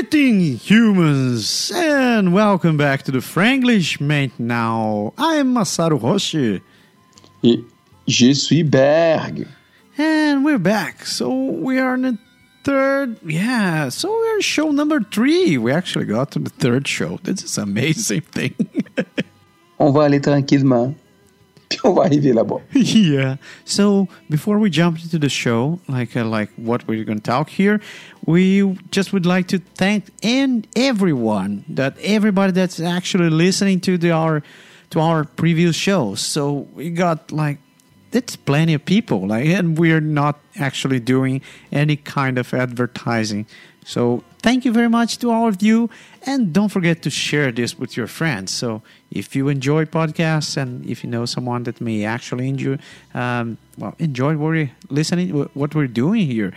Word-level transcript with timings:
Greeting, 0.00 0.56
humans, 0.56 1.70
and 1.74 2.32
welcome 2.32 2.78
back 2.78 3.02
to 3.02 3.12
the 3.12 3.18
Franglish 3.18 4.00
Mate 4.00 4.32
Now. 4.38 5.12
I 5.18 5.34
am 5.34 5.54
Masaru 5.54 6.00
Hoshi. 6.00 6.62
Et 7.44 7.60
je 8.08 8.32
suis 8.32 8.62
Berg. 8.62 9.46
And 9.98 10.42
we're 10.42 10.58
back. 10.58 11.04
So 11.04 11.28
we 11.30 11.78
are 11.78 11.96
in 11.96 12.02
the 12.02 12.18
third, 12.64 13.18
yeah, 13.22 13.90
so 13.90 14.08
we're 14.08 14.40
show 14.40 14.70
number 14.70 15.00
three. 15.02 15.58
We 15.58 15.70
actually 15.70 16.06
got 16.06 16.30
to 16.30 16.38
the 16.38 16.48
third 16.48 16.88
show. 16.88 17.18
This 17.22 17.42
is 17.42 17.58
amazing 17.58 18.22
thing. 18.22 18.54
On 19.78 19.92
va 19.92 20.04
aller 20.04 20.20
tranquillement. 20.20 20.94
Yeah. 22.72 23.36
So 23.64 24.08
before 24.28 24.58
we 24.58 24.70
jump 24.70 25.00
into 25.00 25.18
the 25.18 25.28
show, 25.28 25.80
like 25.88 26.16
uh, 26.16 26.24
like 26.24 26.50
what 26.56 26.86
we're 26.86 27.04
going 27.04 27.18
to 27.18 27.24
talk 27.24 27.48
here, 27.48 27.80
we 28.26 28.78
just 28.90 29.12
would 29.12 29.26
like 29.26 29.48
to 29.48 29.58
thank 29.76 30.06
and 30.22 30.66
everyone 30.76 31.64
that 31.68 31.96
everybody 32.02 32.52
that's 32.52 32.80
actually 32.80 33.30
listening 33.30 33.80
to 33.80 33.98
the 33.98 34.10
our 34.10 34.42
to 34.90 35.00
our 35.00 35.24
previous 35.24 35.76
shows. 35.76 36.20
So 36.20 36.68
we 36.74 36.90
got 36.90 37.30
like 37.32 37.58
that's 38.10 38.34
plenty 38.34 38.74
of 38.74 38.84
people 38.84 39.26
like 39.28 39.46
and 39.46 39.78
we're 39.78 40.00
not 40.00 40.40
actually 40.56 40.98
doing 40.98 41.40
any 41.70 41.96
kind 41.96 42.38
of 42.38 42.52
advertising. 42.52 43.46
So 43.84 44.22
thank 44.38 44.64
you 44.64 44.72
very 44.72 44.88
much 44.88 45.18
to 45.18 45.30
all 45.30 45.48
of 45.48 45.62
you 45.62 45.90
and 46.26 46.52
don't 46.52 46.68
forget 46.68 47.02
to 47.02 47.10
share 47.10 47.50
this 47.50 47.78
with 47.78 47.96
your 47.96 48.06
friends. 48.06 48.52
So 48.52 48.82
if 49.10 49.34
you 49.34 49.48
enjoy 49.48 49.86
podcasts 49.86 50.56
and 50.56 50.84
if 50.86 51.02
you 51.02 51.10
know 51.10 51.24
someone 51.24 51.64
that 51.64 51.80
may 51.80 52.04
actually 52.04 52.48
enjoy, 52.48 52.78
um, 53.14 53.58
well, 53.78 53.94
enjoy 53.98 54.36
what 54.36 54.50
we're 54.50 54.70
listening, 54.90 55.30
what 55.54 55.74
we're 55.74 55.86
doing 55.86 56.26
here, 56.26 56.52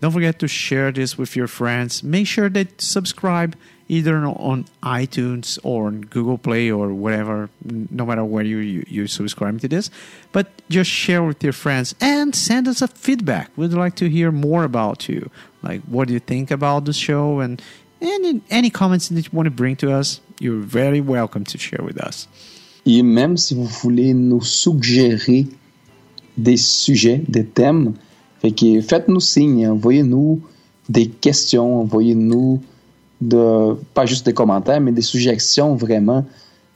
don't 0.00 0.12
forget 0.12 0.38
to 0.40 0.48
share 0.48 0.92
this 0.92 1.16
with 1.16 1.34
your 1.34 1.48
friends. 1.48 2.02
Make 2.02 2.26
sure 2.26 2.48
that 2.50 2.80
subscribe 2.80 3.56
either 3.88 4.16
on 4.24 4.64
iTunes 4.82 5.58
or 5.62 5.86
on 5.86 6.02
Google 6.02 6.38
Play 6.38 6.70
or 6.70 6.92
whatever, 6.92 7.48
no 7.64 8.04
matter 8.04 8.24
where 8.24 8.44
you, 8.44 8.58
you, 8.58 8.84
you 8.88 9.06
subscribe 9.06 9.60
to 9.60 9.68
this. 9.68 9.90
But 10.32 10.48
just 10.68 10.90
share 10.90 11.22
with 11.22 11.42
your 11.42 11.52
friends 11.52 11.94
and 12.00 12.34
send 12.34 12.66
us 12.68 12.82
a 12.82 12.88
feedback. 12.88 13.50
We'd 13.56 13.72
like 13.72 13.94
to 13.96 14.08
hear 14.08 14.32
more 14.32 14.64
about 14.64 15.08
you. 15.08 15.30
Like, 15.62 15.82
what 15.82 16.08
do 16.08 16.14
you 16.14 16.20
think 16.20 16.50
about 16.50 16.84
the 16.84 16.92
show? 16.92 17.40
And 17.40 17.62
any, 18.00 18.42
any 18.50 18.70
comments 18.70 19.08
that 19.08 19.24
you 19.24 19.30
want 19.32 19.46
to 19.46 19.50
bring 19.50 19.76
to 19.76 19.92
us, 19.92 20.20
you're 20.40 20.60
very 20.60 21.00
welcome 21.00 21.44
to 21.44 21.58
share 21.58 21.82
with 21.82 21.98
us. 21.98 22.28
Et 22.88 23.02
même 23.02 23.36
si 23.36 23.54
vous 23.54 23.66
voulez 23.66 24.14
nous 24.14 24.42
suggérer 24.42 25.48
des 26.36 26.56
sujets, 26.56 27.20
des 27.26 27.44
thèmes, 27.44 27.94
fait 28.40 28.80
faites-nous 28.80 29.20
signe, 29.20 29.66
envoyez-nous 29.66 30.40
des 30.88 31.08
questions, 31.08 31.80
envoyez-nous 31.80 32.62
de 33.20 33.74
pas 33.94 34.06
juste 34.06 34.26
des 34.26 34.34
commentaires, 34.34 34.80
mais 34.80 34.92
des 34.92 35.02
suggestions 35.02 35.74
vraiment, 35.74 36.24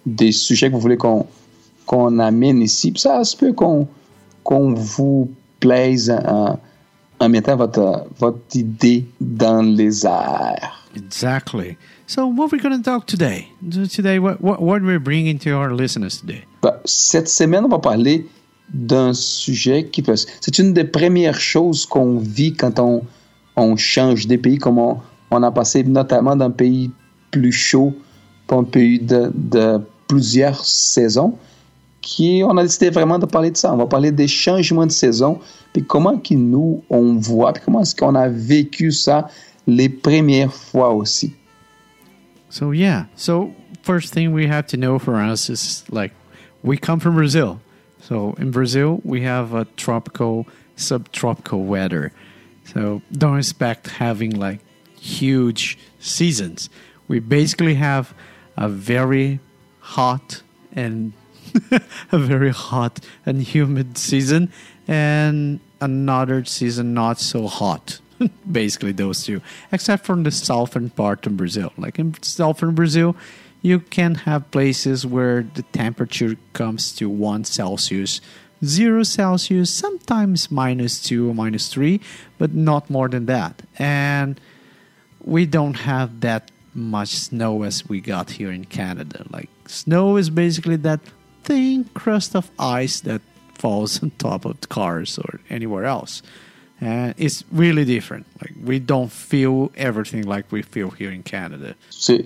des 0.06 0.33
sujets 0.33 0.69
que 0.69 0.74
vous 0.74 0.80
voulez 0.80 0.96
qu'on 0.96 1.27
qu'on 1.86 2.19
amène 2.19 2.62
ici. 2.62 2.92
Puis 2.92 3.00
ça 3.00 3.24
se 3.24 3.36
peut 3.36 3.52
qu'on 3.52 3.88
qu'on 4.44 4.74
vous 4.74 5.30
plaise 5.61 6.11
en, 6.11 6.58
en 7.20 7.28
mettant 7.28 7.56
votre, 7.56 8.06
votre 8.18 8.56
idée 8.56 9.06
dans 9.20 9.62
les 9.62 10.06
airs. 10.06 10.88
Exactly. 10.96 11.77
So, 12.06 12.27
what 12.27 12.50
we're 12.50 12.61
going 12.61 12.77
to 12.77 12.83
talk 12.83 13.06
today? 13.06 13.48
Today, 13.92 14.18
what, 14.18 14.41
what, 14.41 14.61
what 14.61 14.83
we're 14.83 14.98
bringing 14.98 15.38
to 15.41 15.50
our 15.52 15.72
listeners 15.72 16.20
today? 16.20 16.44
Ben, 16.62 16.72
cette 16.84 17.28
semaine, 17.28 17.64
on 17.64 17.68
va 17.68 17.78
parler 17.78 18.27
d'un 18.72 19.12
sujet 19.12 19.88
qui 19.92 20.02
peut. 20.02 20.16
C'est 20.16 20.58
une 20.58 20.72
des 20.72 20.84
premières 20.84 21.38
choses 21.38 21.86
qu'on 21.86 22.18
vit 22.18 22.55
quand 22.55 22.80
on, 22.80 23.02
on 23.55 23.77
change 23.77 24.27
des 24.27 24.38
pays, 24.38 24.58
comme 24.58 24.78
on, 24.78 24.96
on 25.31 25.42
a 25.42 25.50
passé 25.50 25.84
notamment 25.84 26.36
d'un 26.36 26.51
pays 26.51 26.91
plus 27.30 27.52
chaud 27.52 27.95
pour 28.46 28.58
un 28.58 28.64
pays 28.64 28.98
de, 28.98 29.80
plusieurs 30.08 30.64
saisons. 30.64 31.36
Qui, 32.01 32.42
on 32.45 32.57
a 32.57 32.63
décidé 32.63 32.91
vraiment 32.91 33.18
de 33.18 33.27
parler 33.27 33.51
de 33.51 33.57
ça. 33.57 33.73
On 33.73 33.77
va 33.77 33.86
parler 33.86 34.11
des 34.11 34.27
changements 34.27 34.86
de 34.86 34.90
saison, 34.90 35.39
puis 35.73 35.85
comment 35.85 36.17
que 36.19 36.35
nous, 36.35 36.83
on 36.89 37.14
voit, 37.14 37.52
puis 37.52 37.63
comment 37.64 37.83
est-ce 37.83 37.95
qu'on 37.95 38.14
a 38.14 38.27
vécu 38.29 38.90
ça 38.90 39.29
les 39.67 39.89
premières 39.89 40.52
fois 40.52 40.92
aussi. 40.92 41.35
So 42.48 42.73
yeah. 42.73 43.07
So 43.14 43.52
first 43.83 44.13
thing 44.13 44.33
we 44.33 44.46
have 44.46 44.67
to 44.69 44.77
know 44.77 44.98
for 44.98 45.14
us 45.14 45.48
is 45.48 45.85
like 45.90 46.13
we 46.64 46.77
come 46.77 47.01
from 47.01 47.14
Brazil. 47.14 47.61
So 48.01 48.35
in 48.39 48.51
Brazil 48.51 49.01
we 49.05 49.23
have 49.23 49.55
a 49.55 49.67
tropical, 49.77 50.46
subtropical 50.74 51.64
weather. 51.64 52.13
So 52.64 53.02
don't 53.13 53.39
expect 53.39 53.89
having 53.89 54.30
like 54.30 54.61
huge 55.00 55.78
seasons. 55.98 56.70
We 57.08 57.18
basically 57.18 57.74
have 57.74 58.14
a 58.56 58.68
very 58.68 59.40
hot 59.80 60.42
and 60.72 61.12
a 62.12 62.18
very 62.18 62.50
hot 62.50 63.00
and 63.27 63.42
humid 63.42 63.98
season 63.98 64.52
and 64.86 65.60
another 65.80 66.44
season 66.44 66.94
not 66.94 67.18
so 67.18 67.46
hot. 67.48 68.00
basically 68.52 68.92
those 68.92 69.24
two, 69.24 69.40
except 69.72 70.05
from 70.05 70.22
the 70.22 70.30
southern 70.30 70.90
part 70.90 71.27
of 71.27 71.36
Brazil. 71.36 71.72
Like 71.77 71.98
in 71.98 72.14
southern 72.22 72.74
Brazil, 72.74 73.16
you 73.62 73.80
can 73.80 74.14
have 74.27 74.50
places 74.50 75.06
where 75.06 75.42
the 75.42 75.62
temperature 75.62 76.36
comes 76.52 76.92
to 76.96 77.08
one 77.08 77.44
Celsius, 77.44 78.20
zero 78.64 79.02
Celsius, 79.02 79.70
sometimes 79.70 80.50
minus 80.50 81.02
two 81.02 81.30
or 81.30 81.34
minus 81.34 81.68
three, 81.68 82.00
but 82.39 82.55
not 82.55 82.90
more 82.90 83.08
than 83.08 83.27
that. 83.27 83.62
And 83.78 84.40
we 85.25 85.47
don't 85.47 85.75
have 85.75 86.20
that 86.20 86.51
much 86.75 87.08
snow 87.08 87.63
as 87.63 87.89
we 87.89 88.01
got 88.01 88.31
here 88.31 88.51
in 88.51 88.64
Canada. 88.64 89.27
Like 89.31 89.48
snow 89.67 90.17
is 90.17 90.31
basically 90.31 90.77
that 90.77 91.01
thin 91.42 91.85
crust 91.95 92.35
of 92.36 92.51
ice 92.58 93.01
that 93.01 93.23
falls 93.55 94.03
on 94.03 94.11
top 94.19 94.45
of 94.45 94.61
cars 94.69 95.19
or 95.19 95.41
anywhere 95.51 95.85
else. 95.85 96.23
And 96.83 97.14
it's 97.19 97.45
really 97.53 97.85
different. 97.85 98.27
Like 98.41 98.55
we 98.64 98.79
don't 98.79 99.13
feel 99.13 99.70
everything 99.77 100.23
like 100.23 100.51
we 100.51 100.63
feel 100.63 100.91
here 100.91 101.11
in 101.11 101.23
Canada. 101.23 101.75
C'est 101.91 102.25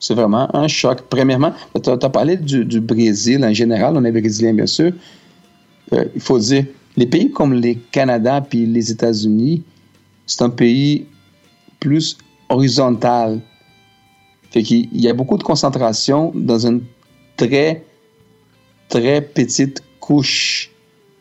c'est 0.00 0.14
vraiment 0.14 0.54
un 0.54 0.68
choc. 0.68 1.08
Premièrement, 1.08 1.54
tu 1.82 1.90
as, 1.90 1.96
parlé 2.10 2.36
du, 2.36 2.64
du, 2.64 2.80
Brésil 2.80 3.44
en 3.44 3.52
général, 3.52 3.96
on 3.96 4.04
est 4.04 4.12
brésilien 4.12 4.52
bien 4.52 4.66
sûr. 4.66 4.92
Euh, 5.92 6.04
il 6.14 6.20
faut 6.20 6.38
dire, 6.38 6.66
les 6.96 7.06
pays 7.06 7.32
comme 7.32 7.54
les 7.54 7.76
Canada 7.76 8.40
puis 8.42 8.66
les 8.66 8.90
États-Unis, 8.90 9.64
c'est 10.26 10.42
un 10.42 10.50
pays 10.50 11.06
plus 11.80 12.18
horizontal. 12.48 13.40
Fait 14.50 14.62
qu'il 14.62 14.88
y 14.92 15.08
a 15.08 15.12
beaucoup 15.14 15.36
de 15.36 15.42
concentration 15.42 16.32
dans 16.34 16.66
une 16.66 16.82
très, 17.36 17.84
très 18.88 19.20
petite 19.20 19.82
couche 20.00 20.70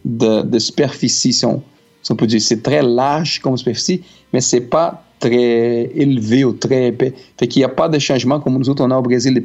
de, 0.06 0.42
de 0.42 0.60
superficie. 0.60 1.34
Si 1.34 1.46
on, 1.46 2.16
peut 2.16 2.28
dire, 2.28 2.42
c'est 2.42 2.64
très 2.64 2.82
large 2.82 3.40
comme 3.40 3.58
superficie, 3.58 4.02
mais 4.32 4.40
c'est 4.40 4.62
pas 4.62 5.04
très 5.20 5.90
élevé 5.96 6.46
ou 6.46 6.54
très 6.54 6.88
épais. 6.88 7.14
Fait 7.38 7.48
qu'il 7.48 7.60
n'y 7.62 7.66
a 7.66 7.70
pas 7.70 7.90
de 7.90 8.00
changement 8.00 8.40
comme 8.40 8.58
nous 8.58 8.70
autres, 8.70 8.86
on 8.86 8.92
a 8.92 8.98
au 8.98 9.02
Brésil. 9.02 9.34
Le 9.34 9.42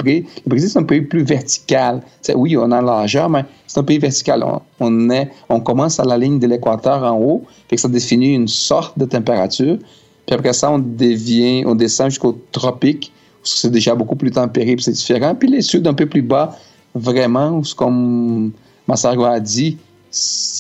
Brésil, 0.47 0.69
c'est 0.69 0.79
un 0.79 0.85
pays 0.85 1.01
plus 1.01 1.25
vertical. 1.25 2.03
oui, 2.35 2.57
on 2.57 2.71
a 2.71 2.81
la 2.81 2.83
largeur, 2.83 3.29
mais 3.31 3.45
c'est 3.67 3.81
un 3.81 3.83
pays 3.83 3.99
vertical. 3.99 4.45
On, 4.79 5.09
on 5.49 5.61
commence 5.61 5.99
à 5.99 6.05
la 6.05 6.19
ligne 6.19 6.39
de 6.39 6.47
l'équateur 6.47 7.03
en 7.03 7.19
haut, 7.19 7.45
fait 7.69 7.77
que 7.77 7.83
ça 7.83 7.89
définit 7.89 8.35
une 8.35 8.49
sorte 8.49 8.99
de 8.99 9.07
température. 9.07 9.79
Puis 10.27 10.35
après 10.35 10.53
ça, 10.53 10.71
on 10.71 10.79
devient, 10.79 11.65
on 11.67 11.75
descend 11.75 12.11
jusqu'au 12.11 12.39
tropique, 12.53 13.13
où 13.43 13.47
c'est 13.47 13.71
déjà 13.71 13.95
beaucoup 13.95 14.17
plus 14.17 14.31
tempéré, 14.31 14.77
puis 14.77 14.85
c'est 14.85 14.93
différent. 14.93 15.35
Puis 15.35 15.49
les 15.49 15.63
sud 15.63 15.87
un 15.87 15.95
peu 15.95 16.07
plus 16.07 16.23
bas, 16.23 16.57
vraiment, 16.95 17.61
comme 17.77 18.53
Massargo 18.87 19.25
a 19.25 19.41
dit, 19.41 19.79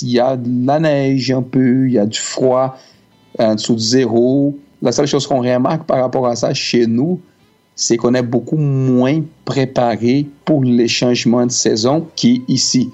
il 0.03 0.11
y 0.11 0.21
a 0.21 0.36
de 0.36 0.66
la 0.66 0.81
neige 0.81 1.31
un 1.31 1.42
peu, 1.42 1.86
il 1.86 1.95
y 1.95 1.98
a 1.98 2.07
du 2.07 2.19
froid 2.19 2.77
en 3.39 3.54
dessous 3.54 3.75
de 3.75 3.81
zéro. 3.81 4.59
La 4.81 4.92
seule 4.92 5.07
chose 5.07 5.27
qu'on 5.27 5.42
remarque 5.42 5.84
par 5.84 6.01
rapport 6.01 6.27
à 6.27 6.34
ça 6.34 6.53
chez 6.54 6.86
nous, 6.86 7.21
c'est 7.75 7.97
qu'on 7.97 8.15
est 8.15 8.22
beaucoup 8.22 8.57
moins 8.57 9.22
préparé 9.45 10.27
pour 10.45 10.65
les 10.65 10.89
changements 10.89 11.47
de 11.47 11.53
saison 11.53 12.07
qu'ici. 12.16 12.91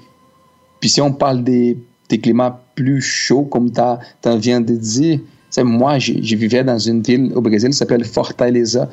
Puis 0.79 0.89
si 0.89 1.01
on 1.01 1.11
parle 1.11 1.43
des, 1.43 1.77
des 2.09 2.19
climats 2.19 2.61
plus 2.75 3.01
chauds, 3.01 3.43
comme 3.43 3.71
tu 3.71 4.37
viens 4.37 4.61
de 4.61 4.75
dire, 4.75 5.19
moi, 5.57 5.99
je 5.99 6.35
vivais 6.35 6.63
dans 6.63 6.77
une 6.77 7.01
ville 7.01 7.31
au 7.35 7.41
Brésil 7.41 7.69
qui 7.69 7.77
s'appelle 7.77 8.05
Fortaleza, 8.05 8.89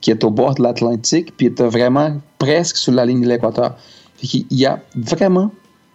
qui 0.00 0.10
est 0.10 0.22
au 0.22 0.30
bord 0.30 0.54
de 0.54 0.62
l'Atlantique, 0.62 1.34
puis 1.36 1.46
est 1.46 1.62
vraiment 1.62 2.20
presque 2.38 2.76
sur 2.76 2.92
la 2.92 3.06
ligne 3.06 3.22
de 3.22 3.28
l'équateur. 3.28 3.76
Il 4.22 4.44
y 4.50 4.66
a 4.66 4.80
vraiment 4.94 5.50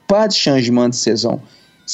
pas 0.07 0.27
de 0.27 0.33
changement 0.33 0.89
de 0.89 0.93
saison. 0.93 1.39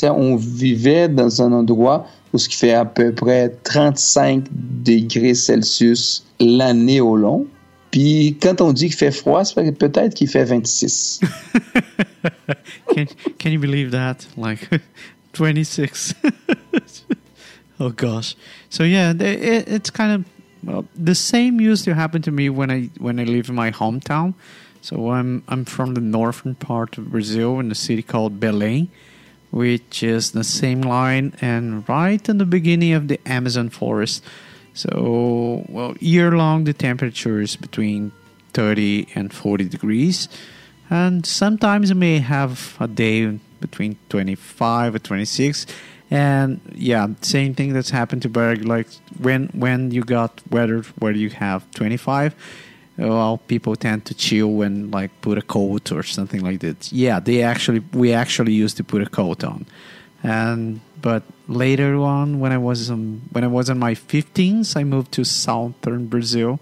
on 0.01 0.35
vivait 0.35 1.09
dans 1.09 1.41
un 1.41 1.51
endroit 1.51 2.07
où 2.33 2.38
ce 2.38 2.50
qui 2.50 2.56
fait 2.56 2.73
à 2.73 2.85
peu 2.85 3.13
près 3.13 3.50
35 3.63 4.45
degrés 4.51 5.33
Celsius 5.33 6.25
l'année 6.39 7.01
au 7.01 7.15
long. 7.15 7.45
Puis 7.91 8.38
quand 8.41 8.61
on 8.61 8.73
dit 8.73 8.88
qu'il 8.88 8.95
fait 8.95 9.11
froid, 9.11 9.45
c'est 9.45 9.77
peut-être 9.77 10.13
qu'il 10.13 10.27
fait 10.27 10.44
26. 10.44 11.21
can, 12.94 13.06
can 13.38 13.50
you 13.51 13.59
believe 13.59 13.91
that? 13.91 14.18
Like 14.38 14.69
26. 15.33 16.13
oh 17.80 17.89
gosh. 17.89 18.36
So 18.69 18.83
yeah, 18.83 19.12
it, 19.12 19.68
it's 19.68 19.89
kind 19.89 20.12
of 20.12 20.25
Well, 20.63 20.86
the 20.95 21.16
same 21.16 21.62
used 21.62 21.86
to 21.86 21.94
happen 21.94 22.22
to 22.24 22.31
me 22.31 22.50
when 22.50 22.72
I 22.72 22.89
when 22.98 23.19
I 23.19 23.24
live 23.24 23.50
in 23.50 23.56
my 23.56 23.72
hometown. 23.72 24.33
So 24.81 25.12
I'm 25.12 25.44
I'm 25.48 25.66
from 25.66 25.94
the 25.94 26.01
northern 26.01 26.56
part 26.56 26.98
of 26.98 27.12
Brazil 27.12 27.60
in 27.60 27.72
a 27.72 27.75
city 27.75 28.01
called 28.01 28.39
Belém, 28.39 28.88
which 29.51 30.04
is 30.04 30.31
the 30.31 30.44
same 30.44 30.81
line 30.81 31.33
and 31.42 31.88
right 31.89 32.27
in 32.30 32.38
the 32.38 32.45
beginning 32.45 32.94
of 32.94 33.07
the 33.07 33.19
Amazon 33.25 33.69
forest. 33.69 34.24
So 34.74 35.66
well, 35.69 35.95
year 36.00 36.31
long 36.31 36.66
the 36.66 36.74
temperature 36.74 37.42
is 37.42 37.56
between 37.56 38.12
30 38.54 39.07
and 39.16 39.33
40 39.33 39.66
degrees, 39.66 40.30
and 40.89 41.25
sometimes 41.25 41.89
you 41.89 41.95
may 41.95 42.19
have 42.19 42.75
a 42.80 42.88
day 42.88 43.39
between 43.60 43.98
25 44.10 44.95
or 44.95 45.00
26 45.00 45.66
and 46.12 46.62
yeah 46.74 47.07
same 47.22 47.56
thing 47.56 47.74
that's 47.74 47.90
happened 47.90 48.22
to 48.24 48.30
berg. 48.30 48.66
Like 48.66 48.88
when 49.19 49.48
when 49.48 49.92
you 49.92 50.04
got 50.04 50.42
weather 50.50 50.84
where 51.00 51.13
you 51.13 51.30
have 51.30 51.69
25 51.72 52.36
well 52.98 53.38
people 53.48 53.75
tend 53.75 54.06
to 54.06 54.13
chill 54.13 54.62
and 54.62 54.92
like 54.92 55.12
put 55.22 55.38
a 55.38 55.42
coat 55.42 55.92
or 55.92 56.04
something 56.04 56.42
like 56.42 56.60
that. 56.60 56.92
Yeah 56.92 57.19
they 57.19 57.44
actually 57.44 57.81
we 57.94 58.13
actually 58.13 58.54
used 58.54 58.78
to 58.78 58.84
put 58.84 59.02
a 59.02 59.10
coat 59.10 59.44
on. 59.44 59.66
And 60.24 60.81
but 61.02 61.24
later 61.48 61.96
on 61.98 62.40
when 62.40 62.52
i 62.52 62.57
was 62.57 62.90
um, 62.90 63.22
when 63.31 63.44
i 63.44 63.48
was 63.48 63.69
in 63.69 63.78
my 63.78 63.94
15s 63.94 64.75
i 64.75 64.84
moved 64.84 65.12
to 65.12 65.24
southern 65.24 66.07
brazil 66.07 66.60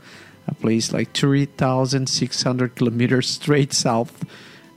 a 0.47 0.53
place 0.53 0.91
like 0.91 1.13
3600 1.13 2.75
kilometers 2.75 3.29
straight 3.39 3.71
south 3.71 4.25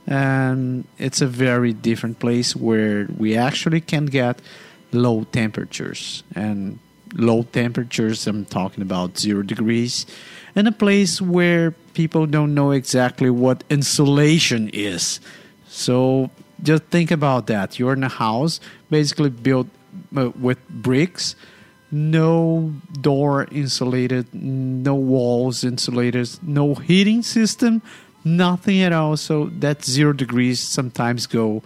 and 0.07 0.85
it's 0.97 1.21
a 1.21 1.27
very 1.27 1.73
different 1.73 2.19
place 2.19 2.55
where 2.55 3.07
we 3.17 3.35
actually 3.35 3.81
can 3.81 4.05
get 4.05 4.41
low 4.91 5.25
temperatures. 5.25 6.23
And 6.33 6.79
low 7.13 7.43
temperatures 7.43 8.27
i'm 8.27 8.43
talking 8.45 8.81
about 8.81 9.17
zero 9.17 9.41
degrees 9.41 10.05
in 10.55 10.67
a 10.67 10.71
place 10.71 11.21
where 11.21 11.71
people 11.93 12.25
don't 12.25 12.53
know 12.53 12.71
exactly 12.71 13.29
what 13.29 13.63
insulation 13.69 14.69
is. 14.69 15.19
So 15.67 16.31
just 16.63 16.83
think 16.85 17.11
about 17.11 17.47
that. 17.47 17.77
You're 17.77 17.93
in 17.93 18.03
a 18.03 18.09
house 18.09 18.59
basically 18.89 19.29
built 19.29 19.67
uh, 20.15 20.31
with 20.39 20.57
bricks 20.69 21.35
no 21.91 22.73
door 22.99 23.47
insulated 23.51 24.27
no 24.33 24.95
walls 24.95 25.63
insulated 25.63 26.27
no 26.43 26.75
heating 26.75 27.21
system 27.21 27.81
nothing 28.35 28.81
at 28.81 28.91
all. 28.93 29.17
So 29.17 29.49
that 29.59 29.85
zero 29.85 30.13
degrees 30.13 30.59
sometimes 30.59 31.27
go. 31.27 31.63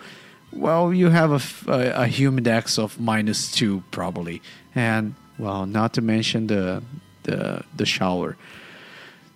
Well, 0.53 0.93
you 0.93 1.09
have 1.09 1.31
a, 1.31 1.71
a, 1.71 2.03
a 2.03 2.07
humidex 2.07 2.77
of 2.77 2.99
minus 2.99 3.51
two 3.51 3.83
probably, 3.91 4.41
and 4.75 5.15
well, 5.37 5.65
not 5.65 5.93
to 5.93 6.01
mention 6.01 6.47
the 6.47 6.83
the 7.23 7.63
the 7.75 7.85
shower. 7.85 8.37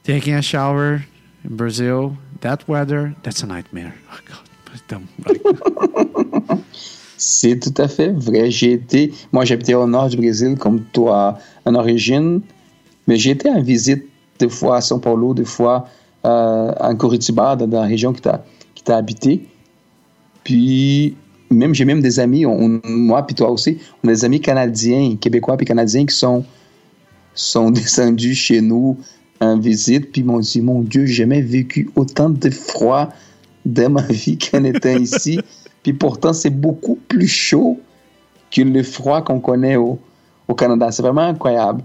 Taking 0.04 0.36
a 0.36 0.42
shower 0.42 1.06
in 1.44 1.56
Brazil, 1.56 2.18
that 2.42 2.68
weather, 2.68 3.16
that's 3.24 3.42
a 3.44 3.48
nightmare. 3.48 3.96
Oh 4.12 4.20
God, 4.26 4.46
C'est 7.18 7.60
tout 7.60 7.82
à 7.82 7.88
fait 7.88 8.12
vrai. 8.12 8.52
J'ai 8.52 8.74
été, 8.74 9.14
moi 9.32 9.46
j'habitais 9.46 9.74
au 9.74 9.88
nord 9.88 10.10
du 10.10 10.18
Brésil 10.18 10.58
comme 10.58 10.84
toi 10.92 11.40
en 11.66 11.76
origine, 11.76 12.42
mais 13.08 13.16
j'ai 13.18 13.32
été 13.32 13.50
en 13.50 13.62
visite 13.62 14.06
des 14.38 14.50
fois 14.50 14.78
à 14.78 14.80
São 14.82 15.00
Paulo, 15.00 15.34
des 15.34 15.46
fois 15.46 15.88
euh, 16.26 16.72
en 16.80 16.96
Curitiba, 16.96 17.56
dans 17.56 17.68
la 17.68 17.88
région 17.88 18.12
que 18.12 18.20
tu 18.20 18.30
as, 18.30 18.96
habité. 18.96 19.48
Puis, 20.44 21.16
même 21.52 21.76
j'ai 21.76 21.86
même 21.86 22.02
des 22.02 22.20
amis, 22.20 22.46
moi 22.84 23.26
puis 23.28 23.36
toi 23.36 23.52
aussi, 23.52 23.78
on 24.04 24.08
a 24.08 24.12
des 24.12 24.26
amis 24.26 24.42
canadiens, 24.42 25.18
québécois 25.18 25.56
puis 25.56 25.68
canadiens 25.68 26.06
qui 26.06 26.16
sont, 26.16 26.44
sont 27.36 27.70
descendus 27.72 28.34
chez 28.34 28.62
nous 28.62 28.98
en 29.40 29.60
visite, 29.60 30.12
puis 30.12 30.24
m'ont 30.24 30.40
dit, 30.40 30.62
mon 30.62 30.82
Dieu, 30.82 31.06
j'ai 31.06 31.14
jamais 31.14 31.42
vécu 31.42 31.90
autant 31.96 32.32
de 32.32 32.50
froid 32.50 33.10
dans 33.64 33.92
ma 33.92 34.02
vie 34.10 34.40
qu'en 34.40 34.64
étant 34.64 34.98
ici. 34.98 35.40
Puis 35.84 35.94
pourtant, 35.94 36.34
c'est 36.34 36.50
beaucoup 36.50 36.98
plus 37.08 37.28
chaud 37.28 37.80
que 38.52 38.62
le 38.62 38.82
froid 38.82 39.22
qu'on 39.22 39.40
connaît 39.40 39.76
au, 39.76 40.00
au 40.48 40.56
Canada. 40.56 40.92
C'est 40.92 41.04
vraiment 41.04 41.22
incroyable. 41.22 41.84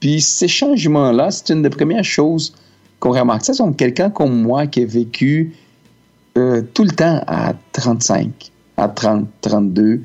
Puis 0.00 0.20
ces 0.20 0.48
changements-là, 0.48 1.30
c'est 1.30 1.54
une 1.54 1.62
des 1.62 1.70
premières 1.70 2.04
choses 2.04 2.54
qu'on 3.00 3.12
remarque. 3.12 3.44
Ça, 3.44 3.54
c'est 3.54 3.76
quelqu'un 3.76 4.10
comme 4.10 4.42
moi 4.42 4.66
qui 4.66 4.82
a 4.82 4.86
vécu 4.86 5.54
euh, 6.36 6.62
tout 6.74 6.84
le 6.84 6.90
temps 6.90 7.22
à 7.26 7.54
35, 7.72 8.50
à 8.76 8.88
30, 8.88 9.26
32, 9.40 10.02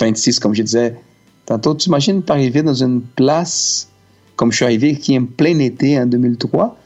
26, 0.00 0.38
comme 0.38 0.54
je 0.54 0.62
disais 0.62 0.94
tantôt. 1.44 1.74
Tu 1.74 1.88
imagines 1.88 2.22
arriver 2.28 2.62
dans 2.62 2.74
une 2.74 3.02
place 3.02 3.88
comme 4.36 4.52
je 4.52 4.56
suis 4.56 4.64
arrivé 4.64 4.96
qui 4.96 5.14
est 5.14 5.18
en 5.18 5.24
plein 5.24 5.58
été 5.58 5.98
en 5.98 6.06
2003, 6.06 6.78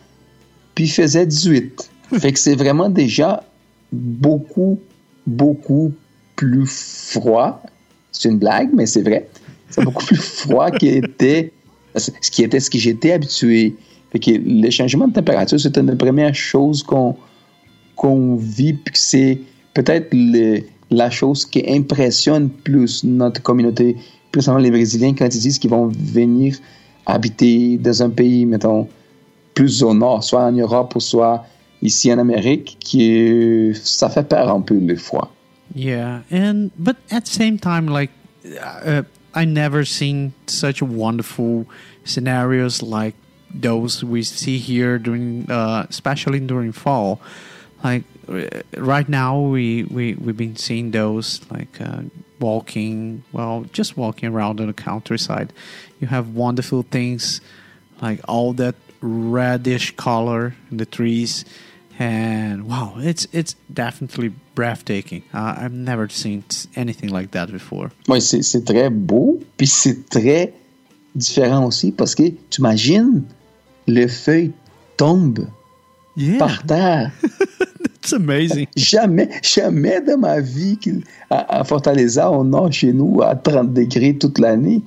puis 0.74 0.84
il 0.84 0.90
faisait 0.90 1.26
18. 1.26 1.90
fait 2.18 2.32
que 2.32 2.38
c'est 2.38 2.54
vraiment 2.54 2.88
déjà 2.88 3.44
beaucoup, 3.92 4.80
beaucoup 5.26 5.92
plus 6.36 6.66
froid. 6.66 7.62
C'est 8.12 8.28
une 8.28 8.38
blague, 8.38 8.70
mais 8.72 8.86
c'est 8.86 9.02
vrai. 9.02 9.28
C'est 9.68 9.84
beaucoup 9.84 10.04
plus 10.04 10.16
froid 10.16 10.70
qui 10.70 10.88
était, 10.88 11.52
ce 11.96 12.10
qui 12.30 12.42
était 12.42 12.60
ce 12.60 12.70
que 12.70 12.78
j'étais 12.78 13.12
habitué. 13.12 13.76
Fait 14.12 14.18
que 14.18 14.30
les 14.30 14.70
changements 14.70 15.08
de 15.08 15.12
température, 15.12 15.60
c'est 15.60 15.76
une 15.76 15.86
des 15.86 15.96
premières 15.96 16.34
choses 16.34 16.82
qu'on 16.82 18.36
vit, 18.36 18.74
puis 18.74 18.94
c'est 18.96 19.40
peut-être 19.74 20.14
la 20.90 21.10
chose 21.10 21.46
qui 21.46 21.64
impressionne 21.68 22.50
plus 22.50 23.04
notre 23.04 23.40
communauté, 23.42 23.96
principalement 24.32 24.62
les 24.62 24.70
Brésiliens, 24.70 25.14
quand 25.14 25.32
ils 25.32 25.40
disent 25.40 25.58
qu'ils 25.58 25.70
vont 25.70 25.86
venir 25.88 26.56
habiter 27.06 27.78
dans 27.78 28.02
un 28.02 28.10
pays, 28.10 28.46
mettons, 28.46 28.88
plus 29.54 29.82
au 29.82 29.94
nord, 29.94 30.24
soit 30.24 30.44
en 30.44 30.52
Europe 30.52 30.96
ou 30.96 31.00
soit 31.00 31.44
ici 31.82 32.12
en 32.12 32.18
Amérique, 32.18 32.76
qui 32.80 33.72
ça 33.74 34.08
fait 34.08 34.28
peur 34.28 34.50
un 34.50 34.60
peu 34.60 34.78
le 34.78 34.96
froid. 34.96 35.32
Yeah, 35.74 36.22
and 36.32 36.70
but 36.78 36.96
at 37.12 37.26
the 37.26 37.30
same 37.30 37.58
time, 37.58 37.86
like 37.86 38.10
uh, 38.84 39.02
I 39.34 39.44
never 39.44 39.84
seen 39.84 40.32
such 40.46 40.82
wonderful 40.82 41.64
scenarios 42.04 42.82
like 42.82 43.14
those 43.54 44.04
we 44.04 44.22
see 44.22 44.58
here 44.58 44.98
during, 44.98 45.50
uh, 45.50 45.86
especially 45.88 46.40
during 46.40 46.72
fall. 46.72 47.20
Like 47.82 48.04
right 48.76 49.08
now, 49.08 49.40
we 49.40 49.84
we 49.84 50.14
we've 50.14 50.36
been 50.36 50.56
seeing 50.56 50.90
those 50.90 51.40
like 51.50 51.80
uh, 51.80 52.02
walking, 52.38 53.24
well, 53.32 53.66
just 53.72 53.96
walking 53.96 54.32
around 54.32 54.60
in 54.60 54.66
the 54.66 54.72
countryside. 54.72 55.52
You 56.00 56.08
have 56.08 56.34
wonderful 56.34 56.82
things 56.82 57.40
like 58.00 58.20
all 58.28 58.52
that 58.54 58.74
reddish 59.00 59.96
color 59.96 60.54
in 60.70 60.76
the 60.76 60.86
trees, 60.86 61.44
and 61.98 62.68
wow, 62.68 62.94
it's 62.98 63.26
it's 63.32 63.54
definitely 63.72 64.32
breathtaking. 64.54 65.22
Uh, 65.32 65.54
I've 65.58 65.72
never 65.72 66.08
seen 66.08 66.44
anything 66.76 67.08
like 67.08 67.30
that 67.32 67.50
before. 67.50 67.90
Oui, 68.08 68.20
c'est 68.20 68.64
très 68.64 68.90
beau, 68.90 69.40
puis 69.56 69.66
c'est 69.66 70.08
très 70.08 70.52
différent 71.14 71.66
aussi 71.66 71.92
parce 71.92 72.14
que 72.14 72.30
tu 72.50 72.60
imagines 72.60 73.24
les 73.86 74.08
feuilles 74.08 74.52
tombent 74.96 75.46
yeah. 76.16 76.38
par 76.38 76.62
terre. 76.64 77.10
It's 78.02 78.12
amazing. 78.12 78.66
Jamais, 78.76 79.28
jamais 79.42 80.00
de 80.00 80.14
ma 80.14 80.40
vie 80.40 80.78
à, 81.28 81.60
à 81.60 81.64
Fortaleza, 81.64 82.30
au 82.30 82.44
nord, 82.44 82.72
chez 82.72 82.92
nous, 82.92 83.20
à 83.22 83.34
30 83.34 83.72
degrés 83.74 84.16
toute 84.16 84.38
l'année. 84.38 84.82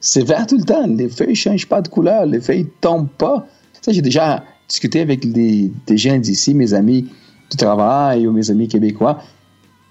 C'est 0.00 0.22
vert 0.22 0.46
tout 0.46 0.56
le 0.56 0.64
temps. 0.64 0.86
Les 0.86 1.08
feuilles 1.08 1.30
ne 1.30 1.34
changent 1.34 1.66
pas 1.66 1.82
de 1.82 1.88
couleur. 1.88 2.26
Les 2.26 2.40
feuilles 2.40 2.64
ne 2.64 2.80
tombent 2.80 3.10
pas. 3.18 3.46
Ça, 3.82 3.90
j'ai 3.92 4.02
déjà 4.02 4.44
discuté 4.68 5.00
avec 5.00 5.30
des, 5.32 5.72
des 5.86 5.98
gens 5.98 6.18
d'ici, 6.18 6.54
mes 6.54 6.74
amis 6.74 7.08
du 7.50 7.56
travail 7.56 8.26
ou 8.26 8.32
mes 8.32 8.50
amis 8.50 8.68
québécois. 8.68 9.22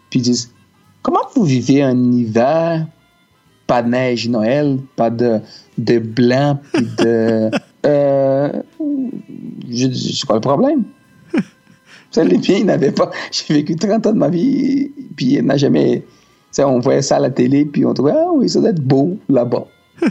Puis 0.10 0.20
ils 0.20 0.24
disent 0.24 0.52
Comment 1.02 1.22
vous 1.36 1.44
vivez 1.44 1.84
un 1.84 2.12
hiver? 2.12 2.86
Pas 3.66 3.82
de 3.82 3.90
neige 3.90 4.30
Noël, 4.30 4.78
pas 4.96 5.10
de, 5.10 5.40
de 5.78 6.00
blanc, 6.00 6.60
puis 6.74 6.88
de. 6.98 7.52
Euh, 7.86 8.62
je 9.70 9.92
c'est 9.94 10.26
quoi 10.26 10.36
le 10.36 10.42
problème? 10.42 10.84
Ça, 12.12 12.24
les 12.24 12.38
pieds, 12.38 12.60
ils 12.60 12.66
n'avaient 12.66 12.92
pas. 12.92 13.12
J'ai 13.32 13.54
vécu 13.54 13.76
30 13.76 14.08
ans 14.08 14.14
de 14.14 14.18
ma 14.18 14.30
vie, 14.30 14.92
puis 15.16 15.40
jamais. 15.56 16.04
On 16.60 16.80
voyait 16.80 17.04
ça 17.04 17.18
à 17.18 17.20
la 17.20 17.30
télé, 17.30 17.66
puis 17.66 17.86
on 17.86 17.94
trouvait, 17.94 18.14
ah 18.16 18.32
oui, 18.34 18.50
ça 18.50 18.60
doit 18.60 18.72
être 18.72 18.82
beau 18.82 19.20
là-bas. 19.30 19.68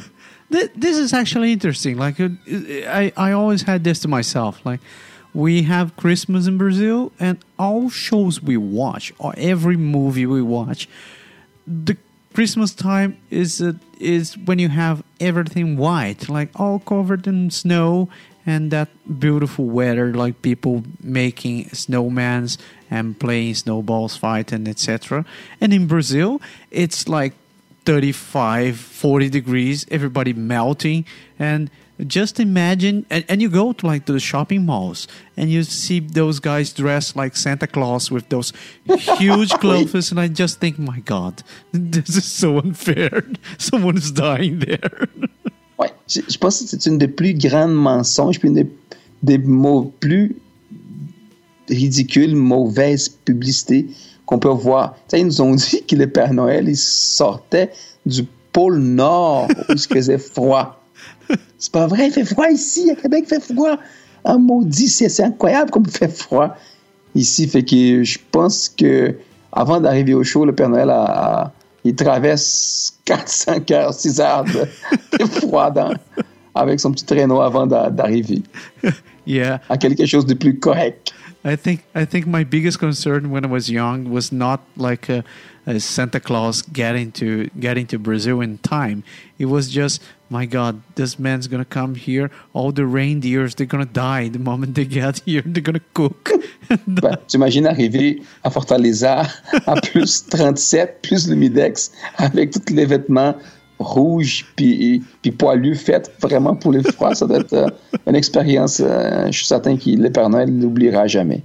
this 0.50 0.96
is 0.96 1.12
actually 1.12 1.52
interesting. 1.52 1.96
Like, 1.96 2.20
uh, 2.20 2.28
I, 2.46 3.12
I 3.16 3.32
always 3.32 3.62
had 3.62 3.82
this 3.82 3.98
to 4.00 4.08
myself. 4.08 4.64
Like, 4.64 4.80
we 5.34 5.62
have 5.62 5.96
Christmas 5.96 6.46
in 6.46 6.56
Brazil, 6.56 7.10
and 7.18 7.38
all 7.58 7.90
shows 7.90 8.40
we 8.40 8.56
watch, 8.56 9.12
or 9.18 9.34
every 9.36 9.76
movie 9.76 10.24
we 10.24 10.40
watch, 10.40 10.88
the 11.66 11.96
Christmas 12.36 12.74
time 12.74 13.16
is 13.30 13.62
uh, 13.62 13.72
is 13.98 14.36
when 14.36 14.58
you 14.58 14.68
have 14.68 15.02
everything 15.18 15.78
white, 15.78 16.28
like 16.28 16.50
all 16.60 16.78
covered 16.80 17.26
in 17.26 17.50
snow 17.50 18.10
and 18.44 18.70
that 18.70 18.90
beautiful 19.18 19.64
weather, 19.64 20.12
like 20.12 20.42
people 20.42 20.84
making 21.02 21.64
snowmans 21.70 22.58
and 22.90 23.18
playing 23.18 23.54
snowballs, 23.54 24.18
fighting, 24.18 24.68
etc. 24.68 25.24
And 25.62 25.72
in 25.72 25.86
Brazil, 25.86 26.42
it's 26.70 27.08
like 27.08 27.32
35, 27.86 28.76
40 28.76 29.30
degrees, 29.30 29.86
everybody 29.90 30.34
melting. 30.34 31.06
And 31.38 31.70
just 32.04 32.40
imagine, 32.40 33.06
and, 33.10 33.24
and 33.28 33.40
you 33.40 33.48
go 33.48 33.72
to 33.72 33.86
like 33.86 34.04
to 34.06 34.12
the 34.12 34.20
shopping 34.20 34.66
malls 34.66 35.08
and 35.36 35.50
you 35.50 35.62
see 35.62 36.00
those 36.00 36.40
guys 36.40 36.72
dressed 36.72 37.16
like 37.16 37.36
Santa 37.36 37.66
Claus 37.66 38.10
with 38.10 38.28
those 38.28 38.52
huge 39.18 39.50
clothes. 39.60 40.10
And 40.10 40.20
I 40.20 40.28
just 40.28 40.60
think, 40.60 40.78
my 40.78 41.00
God, 41.00 41.42
this 41.72 42.16
is 42.16 42.24
so 42.24 42.58
unfair. 42.58 43.24
Someone 43.58 43.96
is 43.96 44.10
dying 44.10 44.58
there. 44.58 45.08
ouais, 45.78 45.92
je, 46.08 46.20
je 46.28 46.38
pense 46.38 46.60
que 46.60 46.68
c'est 46.68 46.86
une 46.86 46.98
des 46.98 47.08
plus 47.08 47.34
grandes 47.34 47.74
mensonges, 47.74 48.38
puis 48.38 48.48
une 48.48 48.54
des, 48.54 48.70
des 49.22 49.38
mots 49.38 49.92
plus 50.00 50.36
ridicules, 51.68 52.36
mauvaises 52.36 53.08
publicités 53.08 53.86
qu'on 54.26 54.38
peut 54.38 54.48
voir. 54.48 54.94
Tu 54.94 55.00
sais, 55.08 55.20
ils 55.20 55.26
nous 55.26 55.40
ont 55.40 55.54
dit 55.54 55.84
que 55.86 55.96
le 55.96 56.06
Père 56.08 56.32
Noël, 56.32 56.68
il 56.68 56.76
sortait 56.76 57.70
du 58.04 58.24
pôle 58.52 58.78
Nord 58.78 59.48
où 59.68 59.72
il 59.72 59.78
faisait 59.78 60.18
froid. 60.18 60.82
C'est 61.58 61.72
pas 61.72 61.86
vrai, 61.86 62.08
il 62.08 62.12
fait 62.12 62.24
froid 62.24 62.48
ici, 62.50 62.90
à 62.90 62.94
Québec, 62.94 63.24
il 63.26 63.28
fait 63.28 63.54
froid. 63.54 63.78
Ah, 64.24 64.38
maudit, 64.38 64.88
c'est 64.88 65.22
incroyable 65.22 65.70
comme 65.70 65.84
il 65.86 65.92
fait 65.92 66.08
froid 66.08 66.56
ici. 67.14 67.46
Fait 67.48 67.62
que 67.62 68.02
je 68.02 68.18
pense 68.30 68.68
que 68.68 69.14
avant 69.52 69.80
d'arriver 69.80 70.14
au 70.14 70.24
show, 70.24 70.44
le 70.44 70.54
Père 70.54 70.68
Noël 70.68 70.90
a, 70.90 71.04
a 71.04 71.52
il 71.86 71.94
traverse 71.94 72.98
400 73.04 73.70
heures, 73.70 73.94
6 73.94 74.20
heures 74.20 74.44
de, 74.44 74.66
de 75.18 75.24
froid 75.24 75.70
dans, 75.70 75.94
avec 76.54 76.80
son 76.80 76.90
petit 76.90 77.04
traîneau 77.04 77.40
avant 77.40 77.66
d'arriver. 77.66 78.42
Yeah. 79.26 79.60
À 79.68 79.76
quelque 79.76 80.06
chose 80.06 80.26
de 80.26 80.34
plus 80.34 80.58
correct. 80.58 81.12
I 81.44 81.56
think 81.56 81.80
I 81.94 82.04
think 82.04 82.26
my 82.26 82.44
biggest 82.44 82.78
concern 82.78 83.30
when 83.30 83.44
I 83.44 83.48
was 83.48 83.68
young 83.68 84.10
was 84.10 84.32
not 84.32 84.60
like 84.76 85.08
a, 85.08 85.22
a 85.66 85.78
Santa 85.78 86.18
Claus 86.18 86.62
getting 86.62 87.12
to 87.12 87.48
getting 87.60 87.86
to 87.86 87.98
Brazil 87.98 88.40
in 88.40 88.58
time. 88.58 89.04
It 89.38 89.46
was 89.46 89.68
just 89.68 90.02
my 90.28 90.46
God, 90.46 90.82
this 90.94 91.18
man's 91.18 91.46
gonna 91.46 91.64
come 91.64 91.94
here. 91.94 92.30
All 92.52 92.72
the 92.72 92.86
reindeers 92.86 93.54
they're 93.54 93.66
gonna 93.66 93.84
die 93.84 94.28
the 94.28 94.38
moment 94.38 94.74
they 94.74 94.84
get 94.84 95.20
here. 95.24 95.42
They're 95.44 95.62
gonna 95.62 95.80
cook. 95.94 96.30
ben, 96.86 97.16
tu 97.28 97.36
imagines 97.36 97.66
arriver 97.66 98.22
à 98.42 98.50
Fortaleza 98.50 99.26
à 99.66 99.80
plus 99.92 100.26
37, 100.26 101.02
plus 101.02 101.28
le 101.28 101.36
Midex, 101.36 101.92
avec 102.18 102.52
tous 102.52 102.74
les 102.74 102.86
vêtements 102.86 103.34
rouges 103.78 104.46
puis, 104.56 105.02
puis 105.22 105.30
poilus 105.30 105.76
faits 105.76 106.10
vraiment 106.20 106.56
pour 106.56 106.72
les 106.72 106.82
froids. 106.82 107.14
Ça 107.14 107.26
doit 107.26 107.38
être 107.38 107.52
euh, 107.52 107.68
une 108.06 108.16
expérience, 108.16 108.80
euh, 108.80 109.26
je 109.26 109.36
suis 109.36 109.46
certain 109.46 109.76
que 109.76 109.90
le 109.90 110.10
Père 110.10 110.30
Noël 110.30 110.50
n'oubliera 110.50 111.06
jamais. 111.06 111.42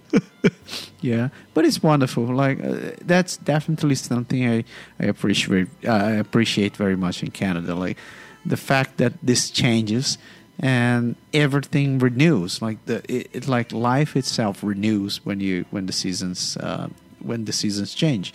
yeah, 1.01 1.29
but 1.53 1.65
it's 1.65 1.83
wonderful. 1.83 2.33
Like 2.33 2.59
uh, 2.63 2.95
that's 3.05 3.37
definitely 3.37 3.95
something 3.95 4.47
I 4.47 4.63
I 4.99 5.07
appreciate 5.07 5.67
I 5.83 6.19
appreciate 6.19 6.77
very 6.77 6.95
much 6.95 7.21
in 7.21 7.31
Canada. 7.31 7.75
Like 7.75 7.97
the 8.45 8.57
fact 8.57 8.97
that 8.97 9.13
this 9.21 9.49
changes 9.49 10.17
and 10.59 11.15
everything 11.33 11.99
renews. 11.99 12.61
Like 12.61 12.85
the 12.85 12.97
it, 13.13 13.29
it 13.33 13.47
like 13.47 13.71
life 13.71 14.15
itself 14.15 14.63
renews 14.63 15.25
when 15.25 15.39
you 15.39 15.65
when 15.71 15.85
the 15.85 15.93
seasons 15.93 16.57
uh, 16.57 16.87
when 17.19 17.45
the 17.45 17.53
seasons 17.53 17.93
change, 17.93 18.33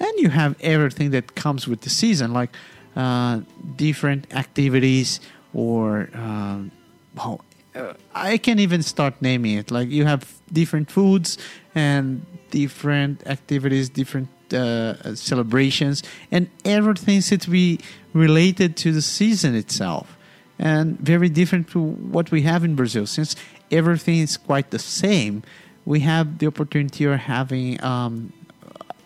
and 0.00 0.12
you 0.18 0.30
have 0.30 0.56
everything 0.60 1.10
that 1.10 1.34
comes 1.34 1.66
with 1.66 1.82
the 1.82 1.90
season, 1.90 2.32
like 2.32 2.50
uh, 2.96 3.40
different 3.76 4.32
activities 4.34 5.20
or. 5.52 6.08
Um, 6.14 6.70
well, 7.16 7.44
uh, 7.76 7.94
I 8.14 8.38
can't 8.38 8.60
even 8.60 8.82
start 8.82 9.14
naming 9.20 9.56
it. 9.56 9.70
Like 9.70 9.88
you 9.88 10.04
have 10.04 10.32
different 10.52 10.90
foods 10.90 11.38
and 11.74 12.24
different 12.50 13.26
activities, 13.26 13.88
different 13.88 14.28
uh, 14.54 15.14
celebrations, 15.14 16.02
and 16.30 16.48
everything 16.64 17.20
seems 17.20 17.42
to 17.42 17.50
be 17.50 17.80
related 18.12 18.76
to 18.78 18.92
the 18.92 19.02
season 19.02 19.54
itself, 19.54 20.16
and 20.58 20.98
very 21.00 21.28
different 21.28 21.68
to 21.70 21.80
what 21.80 22.30
we 22.30 22.42
have 22.42 22.64
in 22.64 22.74
Brazil. 22.74 23.06
Since 23.06 23.36
everything 23.70 24.20
is 24.20 24.36
quite 24.36 24.70
the 24.70 24.78
same, 24.78 25.42
we 25.84 26.00
have 26.00 26.38
the 26.38 26.46
opportunity 26.46 27.04
of 27.04 27.18
having, 27.18 27.82
um, 27.82 28.32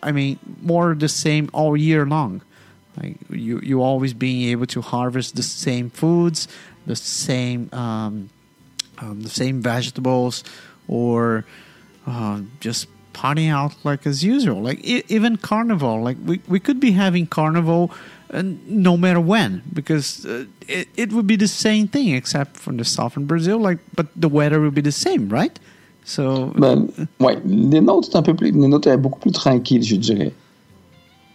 I 0.03 0.11
mean, 0.11 0.39
more 0.61 0.95
the 0.95 1.09
same 1.09 1.49
all 1.53 1.75
year 1.75 2.05
long. 2.05 2.41
Like 3.01 3.17
you, 3.29 3.59
you 3.61 3.81
always 3.81 4.13
being 4.13 4.49
able 4.49 4.67
to 4.67 4.81
harvest 4.81 5.35
the 5.35 5.43
same 5.43 5.89
foods, 5.89 6.47
the 6.85 6.95
same. 6.95 7.69
Um, 7.73 8.29
um, 9.01 9.21
the 9.21 9.29
same 9.29 9.61
vegetables 9.61 10.43
or 10.87 11.45
uh, 12.07 12.41
just 12.59 12.87
partying 13.13 13.51
out 13.51 13.73
like 13.83 14.05
as 14.07 14.23
usual. 14.23 14.61
Like 14.61 14.79
e- 14.83 15.03
even 15.09 15.37
carnival, 15.37 16.01
like 16.01 16.17
we, 16.25 16.39
we 16.47 16.59
could 16.59 16.79
be 16.79 16.91
having 16.91 17.27
carnival 17.27 17.91
uh, 18.31 18.43
no 18.67 18.95
matter 18.97 19.19
when 19.19 19.61
because 19.73 20.25
uh, 20.25 20.45
it, 20.67 20.87
it 20.95 21.11
would 21.13 21.25
be 21.27 21.35
the 21.35 21.47
same 21.47 21.87
thing 21.87 22.09
except 22.09 22.57
from 22.57 22.77
the 22.77 22.85
southern 22.85 23.25
Brazil. 23.25 23.57
Like, 23.59 23.79
but 23.95 24.07
the 24.15 24.29
weather 24.29 24.59
would 24.61 24.75
be 24.75 24.81
the 24.81 24.91
same, 24.91 25.29
right? 25.29 25.57
So, 26.05 26.53
Ben, 26.57 26.87
ouais, 27.19 27.39
les 27.45 27.81
nôtres, 27.81 28.09
c'est 28.11 28.17
un 28.17 28.23
peu 28.23 28.33
plus, 28.35 28.51
les 28.51 28.67
nôtres, 28.67 28.87
est 28.87 28.97
beaucoup 28.97 29.19
plus 29.19 29.31
tranquille, 29.31 29.83
je 29.83 29.95
dirais. 29.95 30.31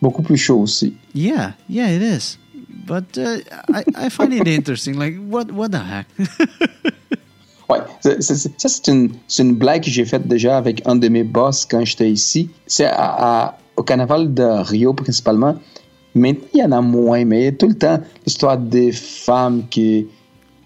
Beaucoup 0.02 0.22
plus 0.22 0.36
chaud 0.36 0.60
aussi. 0.60 0.96
yeah, 1.12 1.52
yeah, 1.68 1.88
it 1.88 2.02
is. 2.02 2.38
But 2.86 3.16
uh, 3.16 3.38
I, 3.72 3.84
I 3.96 4.08
find 4.08 4.32
it 4.34 4.48
interesting. 4.58 4.98
Like, 4.98 5.16
what 5.16 5.50
what 5.52 5.70
the 5.70 5.78
heck? 5.78 6.06
C'est- 8.00 8.20
ça 8.22 8.68
c'est 8.68 8.88
une, 8.88 9.54
blague 9.54 9.82
que 9.84 9.90
j'ai 9.90 10.04
faite 10.04 10.26
déjà 10.28 10.56
avec 10.58 10.82
un 10.86 10.96
de 10.96 11.08
mes 11.08 11.24
boss 11.24 11.64
quand 11.64 11.84
j'étais 11.84 12.10
ici. 12.10 12.50
C'est 12.66 12.90
au 13.76 13.82
carnaval 13.82 14.32
de 14.34 14.42
Rio 14.62 14.92
principalement. 14.92 15.54
Maintenant, 16.14 16.46
il 16.54 16.60
y 16.60 16.62
en 16.62 16.72
a 16.72 16.80
moins, 16.80 17.24
mais 17.24 17.40
il 17.40 17.44
y 17.44 17.48
a 17.48 17.52
tout 17.52 17.66
le 17.66 17.74
temps 17.74 17.98
l'histoire 18.24 18.56
des 18.56 18.92
femmes 18.92 19.64
qui, 19.68 20.06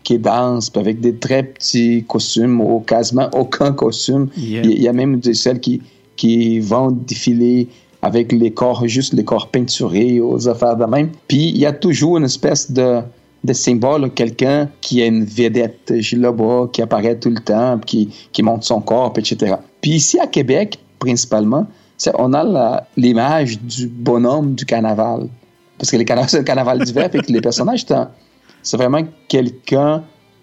qui 0.02 0.18
dansent 0.18 0.70
avec 0.74 1.00
des 1.00 1.14
très 1.14 1.42
petits 1.42 2.04
costumes 2.06 2.60
ou 2.60 2.80
quasiment 2.80 3.30
aucun 3.32 3.72
costume. 3.72 4.28
Yeah. 4.36 4.62
Il 4.64 4.70
y- 4.70 4.74
il 4.74 4.82
y 4.82 4.88
a 4.88 4.92
même 4.92 5.20
de 5.20 5.32
celles 5.32 5.60
qui, 5.60 5.80
qui 6.16 6.58
vont 6.60 6.90
défiler 6.90 7.68
avec 8.02 8.30
les 8.32 8.50
corps, 8.52 8.86
juste 8.86 9.14
les 9.14 9.24
corps 9.24 9.48
peinturés 9.48 10.20
aux 10.20 10.48
affaires 10.48 10.76
de 10.76 10.84
même. 10.84 11.10
Puis 11.28 11.48
il 11.48 11.58
y 11.58 11.64
a 11.66 11.72
toujours 11.72 12.18
une 12.18 12.24
espèce 12.24 12.70
de, 12.70 13.00
de 13.44 13.52
symbole, 13.52 14.10
quelqu'un 14.10 14.68
qui 14.80 15.00
est 15.00 15.06
une 15.08 15.24
vedette, 15.24 15.92
Gilles 16.00 16.20
Lebras, 16.20 16.68
qui 16.72 16.82
apparaît 16.82 17.16
tout 17.18 17.30
le 17.30 17.38
temps, 17.40 17.78
qui, 17.78 18.08
qui 18.32 18.42
monte 18.42 18.64
son 18.64 18.80
corps, 18.80 19.12
etc. 19.16 19.54
Puis 19.80 19.92
ici 19.92 20.18
à 20.18 20.26
Québec, 20.26 20.78
principalement, 20.98 21.66
on 22.18 22.34
a 22.34 22.82
l'image 22.96 23.60
du 23.60 23.86
bonhomme 23.86 24.54
du 24.54 24.64
carnaval. 24.64 25.28
Parce 25.78 25.90
que 25.90 25.96
c'est 26.28 26.38
le 26.38 26.44
carnaval 26.44 26.82
d'hiver, 26.84 27.08
puis 27.10 27.20
que 27.22 27.32
les 27.32 27.40
personnages, 27.40 27.86
c'est 28.62 28.76
vraiment 28.76 29.02
quelqu'un 29.28 30.02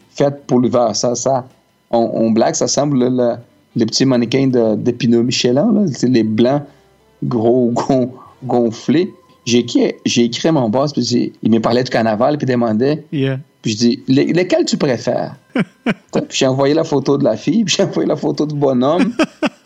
fait 0.09 0.45
pour 0.47 0.61
l'hiver. 0.61 0.95
Ça, 0.95 1.15
ça, 1.15 1.45
on, 1.91 2.09
on 2.13 2.31
blague, 2.31 2.55
ça 2.55 2.67
semble 2.67 2.99
le, 2.99 3.09
le- 3.09 3.35
les 3.75 3.85
petits 3.85 4.05
mannequins 4.05 4.47
de, 4.47 4.75
Michelin, 5.21 5.69
là, 5.73 5.81
les 6.07 6.23
blancs 6.23 6.61
gros 7.25 7.71
gon- 7.73 8.13
gonflés. 8.45 9.11
J'ai 9.45 9.59
écrit, 9.59 10.47
à 10.47 10.51
mon 10.51 10.69
boss, 10.69 10.91
puis 10.93 11.31
il 11.43 11.51
me 11.51 11.59
parlait 11.59 11.83
du 11.83 11.89
carnaval, 11.91 12.37
puis 12.37 12.47
il 12.47 12.51
demandait, 12.51 13.05
yeah. 13.11 13.39
puis 13.61 13.71
je 13.73 13.77
dis, 13.77 14.03
Le- 14.07 14.33
lequel 14.33 14.65
tu 14.65 14.75
préfères? 14.77 15.35
puis 15.53 16.23
j'ai 16.31 16.47
envoyé 16.47 16.73
la 16.73 16.83
photo 16.83 17.17
de 17.17 17.23
la 17.23 17.37
fille, 17.37 17.63
puis 17.63 17.75
j'ai 17.77 17.83
envoyé 17.83 18.07
la 18.09 18.15
photo 18.15 18.45
du 18.47 18.55
bonhomme, 18.55 19.13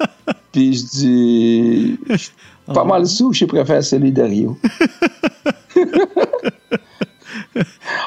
puis 0.52 0.74
je 0.74 0.86
dis, 0.86 1.98
pas 2.66 2.84
mal 2.84 3.08
sous, 3.08 3.32
je 3.34 3.46
préfère 3.46 3.82
celui 3.84 4.12
de 4.12 4.22
Rio. 4.22 4.58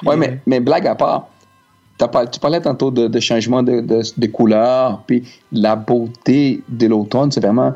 ouais, 0.04 0.16
mais, 0.16 0.40
mais 0.46 0.60
blague 0.60 0.86
à 0.86 0.94
part, 0.94 1.28
tu 1.98 2.40
parlais 2.40 2.60
tantôt 2.60 2.90
de, 2.90 3.06
de 3.08 3.20
changement 3.20 3.62
de, 3.62 3.80
de, 3.80 4.02
de 4.16 4.26
couleur, 4.26 5.02
puis 5.06 5.22
la 5.52 5.76
beauté 5.76 6.62
de 6.68 6.86
l'automne, 6.86 7.30
c'est 7.30 7.40
vraiment 7.40 7.72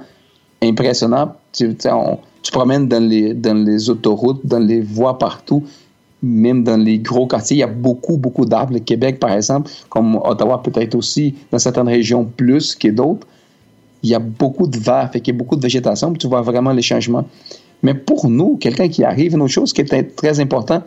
impressionnant. 0.62 1.34
Tu, 1.52 1.68
tu 1.70 1.76
sais, 1.80 1.92
on- 1.92 2.18
tu 2.46 2.52
promènes 2.52 2.86
dans 2.86 3.02
les, 3.02 3.34
dans 3.34 3.56
les 3.56 3.90
autoroutes, 3.90 4.46
dans 4.46 4.60
les 4.60 4.80
voies 4.80 5.18
partout, 5.18 5.64
même 6.22 6.62
dans 6.62 6.76
les 6.76 6.98
gros 7.00 7.26
quartiers, 7.26 7.56
il 7.56 7.60
y 7.60 7.64
a 7.64 7.66
beaucoup, 7.66 8.16
beaucoup 8.16 8.44
d'arbres. 8.44 8.78
Québec, 8.78 9.18
par 9.18 9.32
exemple, 9.32 9.68
comme 9.88 10.14
Ottawa 10.16 10.62
peut-être 10.62 10.94
aussi, 10.94 11.34
dans 11.50 11.58
certaines 11.58 11.88
régions 11.88 12.24
plus 12.24 12.76
que 12.76 12.86
d'autres, 12.86 13.26
il 14.04 14.10
y 14.10 14.14
a 14.14 14.20
beaucoup 14.20 14.68
de 14.68 14.78
vert, 14.78 15.10
fait 15.12 15.26
y 15.26 15.30
a 15.30 15.34
beaucoup 15.34 15.56
de 15.56 15.62
végétation, 15.62 16.12
tu 16.12 16.28
vois 16.28 16.42
vraiment 16.42 16.72
les 16.72 16.82
changements. 16.82 17.26
Mais 17.82 17.94
pour 17.94 18.28
nous, 18.30 18.56
quelqu'un 18.58 18.88
qui 18.88 19.02
arrive, 19.02 19.34
une 19.34 19.42
autre 19.42 19.52
chose 19.52 19.72
qui 19.72 19.80
est 19.80 20.16
très 20.16 20.38
important, 20.38 20.84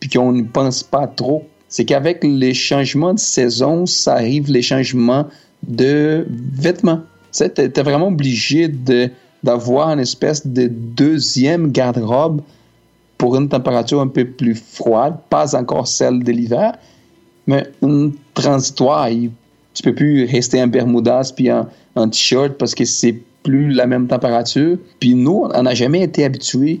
puis 0.00 0.10
qu'on 0.10 0.32
ne 0.32 0.42
pense 0.42 0.82
pas 0.82 1.06
trop, 1.06 1.44
c'est 1.68 1.84
qu'avec 1.84 2.24
les 2.24 2.54
changements 2.54 3.14
de 3.14 3.20
saison, 3.20 3.86
ça 3.86 4.14
arrive 4.14 4.50
les 4.50 4.62
changements 4.62 5.26
de 5.66 6.26
vêtements. 6.28 7.02
Tu 7.32 7.48
t'es 7.50 7.82
vraiment 7.82 8.08
obligé 8.08 8.66
de- 8.68 9.10
d'avoir 9.44 9.90
une 9.90 10.00
espèce 10.00 10.46
de 10.46 10.66
deuxième 10.68 11.70
garde-robe 11.70 12.40
pour 13.18 13.36
une 13.36 13.48
température 13.48 14.00
un 14.00 14.08
peu 14.08 14.24
plus 14.24 14.54
froide, 14.54 15.16
pas 15.28 15.54
encore 15.54 15.86
celle 15.86 16.24
de 16.24 16.32
l'hiver, 16.32 16.72
mais 17.46 17.64
une 17.82 18.14
transitoire. 18.32 19.08
Tu 19.74 19.82
peux 19.82 19.94
plus 19.94 20.24
rester 20.24 20.62
en 20.62 20.66
bermudas 20.66 21.32
puis 21.36 21.52
en, 21.52 21.68
en 21.94 22.08
t-shirt 22.08 22.54
parce 22.54 22.74
que 22.74 22.86
c'est 22.86 23.20
plus 23.42 23.70
la 23.70 23.86
même 23.86 24.06
température. 24.08 24.78
Puis 24.98 25.14
nous, 25.14 25.46
on 25.52 25.62
n'a 25.62 25.74
jamais 25.74 26.02
été 26.02 26.24
habitués 26.24 26.80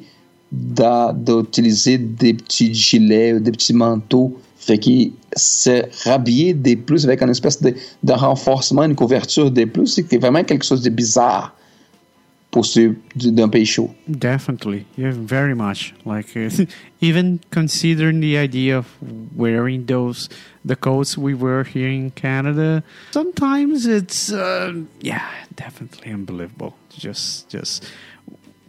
d'utiliser 0.50 1.98
des 1.98 2.32
petits 2.32 2.72
gilets 2.72 3.34
ou 3.34 3.40
des 3.40 3.52
petits 3.52 3.74
manteaux. 3.74 4.34
Fait 4.56 4.78
qu'il 4.78 5.12
se 5.36 5.82
rhabiller 6.08 6.54
des 6.54 6.76
plus 6.76 7.04
avec 7.04 7.20
une 7.20 7.28
espèce 7.28 7.60
de, 7.60 7.74
de 8.02 8.12
renforcement, 8.12 8.84
une 8.84 8.94
couverture 8.94 9.50
des 9.50 9.66
plus, 9.66 9.88
c'est 9.88 10.16
vraiment 10.16 10.44
quelque 10.44 10.64
chose 10.64 10.80
de 10.80 10.88
bizarre 10.88 11.54
ceux 12.62 12.96
d'un 13.16 13.48
pays 13.48 13.66
chaud. 13.66 13.94
Definitely, 14.08 14.86
yeah, 14.96 15.12
very 15.12 15.54
much. 15.54 15.94
Like 16.04 16.36
uh, 16.36 16.50
even 17.00 17.40
considering 17.50 18.20
the 18.20 18.36
idea 18.38 18.78
of 18.78 18.86
wearing 19.34 19.86
those 19.86 20.28
the 20.64 20.76
coats 20.76 21.18
we 21.18 21.34
wear 21.34 21.64
here 21.64 21.88
in 21.88 22.10
Canada, 22.10 22.82
sometimes 23.12 23.86
it's 23.86 24.32
uh, 24.32 24.72
yeah, 25.00 25.26
definitely 25.56 26.12
unbelievable. 26.12 26.74
Just 26.90 27.48
just 27.48 27.84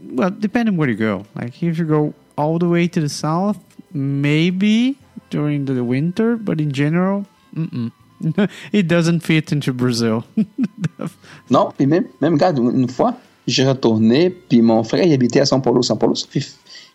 well, 0.01 0.31
depending 0.31 0.77
where 0.77 0.89
you 0.89 0.95
go. 0.95 1.25
Like 1.35 1.61
if 1.61 1.77
you 1.77 1.85
go 1.85 2.13
all 2.37 2.59
the 2.59 2.67
way 2.67 2.87
to 2.87 2.99
the 2.99 3.09
south, 3.09 3.59
maybe 3.93 4.97
during 5.29 5.65
the 5.65 5.83
winter, 5.83 6.37
but 6.37 6.59
in 6.59 6.71
general, 6.71 7.25
mm-mm. 7.55 7.91
it 8.71 8.87
doesn't 8.87 9.21
fit 9.21 9.51
into 9.51 9.73
Brazil. 9.73 10.23
non, 11.49 11.73
même, 11.79 12.05
même, 12.21 12.33
regarde, 12.33 12.57
une 12.59 12.87
fois, 12.87 13.17
j'ai 13.47 13.65
retourné, 13.67 14.29
puis 14.29 14.61
mon 14.61 14.83
frère, 14.83 15.05
il 15.05 15.13
habitait 15.13 15.39
à 15.39 15.43
São 15.43 15.61
Paulo. 15.61 15.81
São 15.81 15.97
Paulo, 15.97 16.15
ça 16.15 16.27
fait, 16.29 16.45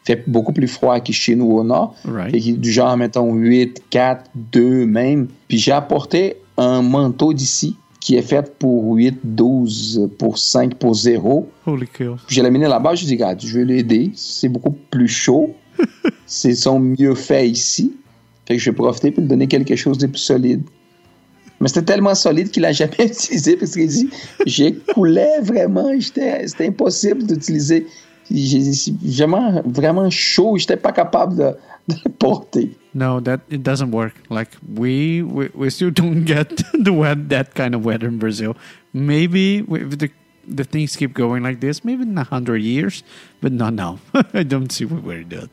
fait 0.04 0.24
beaucoup 0.28 0.52
plus 0.52 0.66
froid 0.66 1.00
que 1.00 1.12
chez 1.12 1.36
nous 1.36 1.50
au 1.50 1.64
nord. 1.64 1.94
Right. 2.04 2.32
Fait 2.32 2.52
du 2.52 2.72
genre, 2.72 2.96
mettons, 2.96 3.32
8, 3.32 3.84
4, 3.90 4.30
2 4.34 4.86
même. 4.86 5.28
Puis 5.48 5.58
j'ai 5.58 5.72
apporté 5.72 6.36
un 6.56 6.82
manteau 6.82 7.32
d'ici 7.32 7.76
qui 8.00 8.16
est 8.16 8.22
fait 8.22 8.56
pour 8.58 8.94
8, 8.94 9.20
12, 9.22 10.10
pour 10.18 10.38
5, 10.38 10.74
pour 10.74 10.94
0. 10.94 11.48
Holy 11.66 11.86
cow. 11.86 12.16
J'ai 12.28 12.42
l'amené 12.42 12.66
là-bas, 12.66 12.94
je 12.94 13.04
dis, 13.04 13.12
regarde, 13.12 13.40
je 13.40 13.58
vais 13.58 13.64
l'aider. 13.64 14.10
C'est 14.14 14.48
beaucoup 14.48 14.74
plus 14.90 15.08
chaud. 15.08 15.54
C'est 16.26 16.54
sont 16.54 16.80
mieux 16.80 17.14
faits 17.14 17.48
ici. 17.48 17.94
Fait 18.46 18.56
que 18.56 18.62
je 18.62 18.70
vais 18.70 18.74
profiter 18.76 19.10
pour 19.10 19.20
lui 19.20 19.28
donner 19.28 19.46
quelque 19.46 19.76
chose 19.76 19.98
de 19.98 20.06
plus 20.06 20.18
solide. 20.18 20.62
Mais 21.60 21.68
c'était 21.68 21.82
tellement 21.82 22.14
solide 22.14 22.50
qu'il 22.50 22.62
n'a 22.62 22.72
jamais 22.72 22.94
utilisé 22.98 23.56
parce 23.56 23.72
qu'il 23.72 23.88
dit 23.88 24.10
j'écoulais 24.46 25.40
vraiment, 25.42 25.90
c'était 26.00 26.66
impossible 26.66 27.24
d'utiliser. 27.24 27.86
Vraiment, 28.30 29.60
vraiment 29.64 30.08
chaud, 30.08 30.56
j'étais 30.56 30.76
pas 30.76 30.92
capable 30.92 31.36
de, 31.36 31.52
de, 31.88 31.96
le 32.04 32.10
porter. 32.12 32.70
No, 32.94 33.20
that 33.20 33.40
it 33.50 33.62
doesn't 33.62 33.90
work. 33.90 34.14
Like 34.30 34.50
we 34.76 35.20
we, 35.22 35.48
we 35.52 35.68
still 35.68 35.90
don't 35.90 36.24
get 36.24 36.62
the 36.84 36.92
wet, 36.92 37.28
that 37.28 37.54
kind 37.54 37.74
of 37.74 37.84
weather 37.84 38.06
in 38.06 38.18
Brazil. 38.18 38.54
Maybe 38.92 39.64
if 39.68 39.98
the 39.98 40.10
the 40.46 40.64
things 40.64 40.96
keep 40.96 41.12
going 41.12 41.42
like 41.42 41.60
this, 41.60 41.84
maybe 41.84 42.02
in 42.02 42.16
a 42.16 42.24
hundred 42.24 42.62
years, 42.62 43.02
but 43.40 43.52
not 43.52 43.74
now. 43.74 43.98
I 44.32 44.44
don't 44.44 44.70
see 44.70 44.84
what 44.84 45.02
we're 45.02 45.24
doing. 45.24 45.50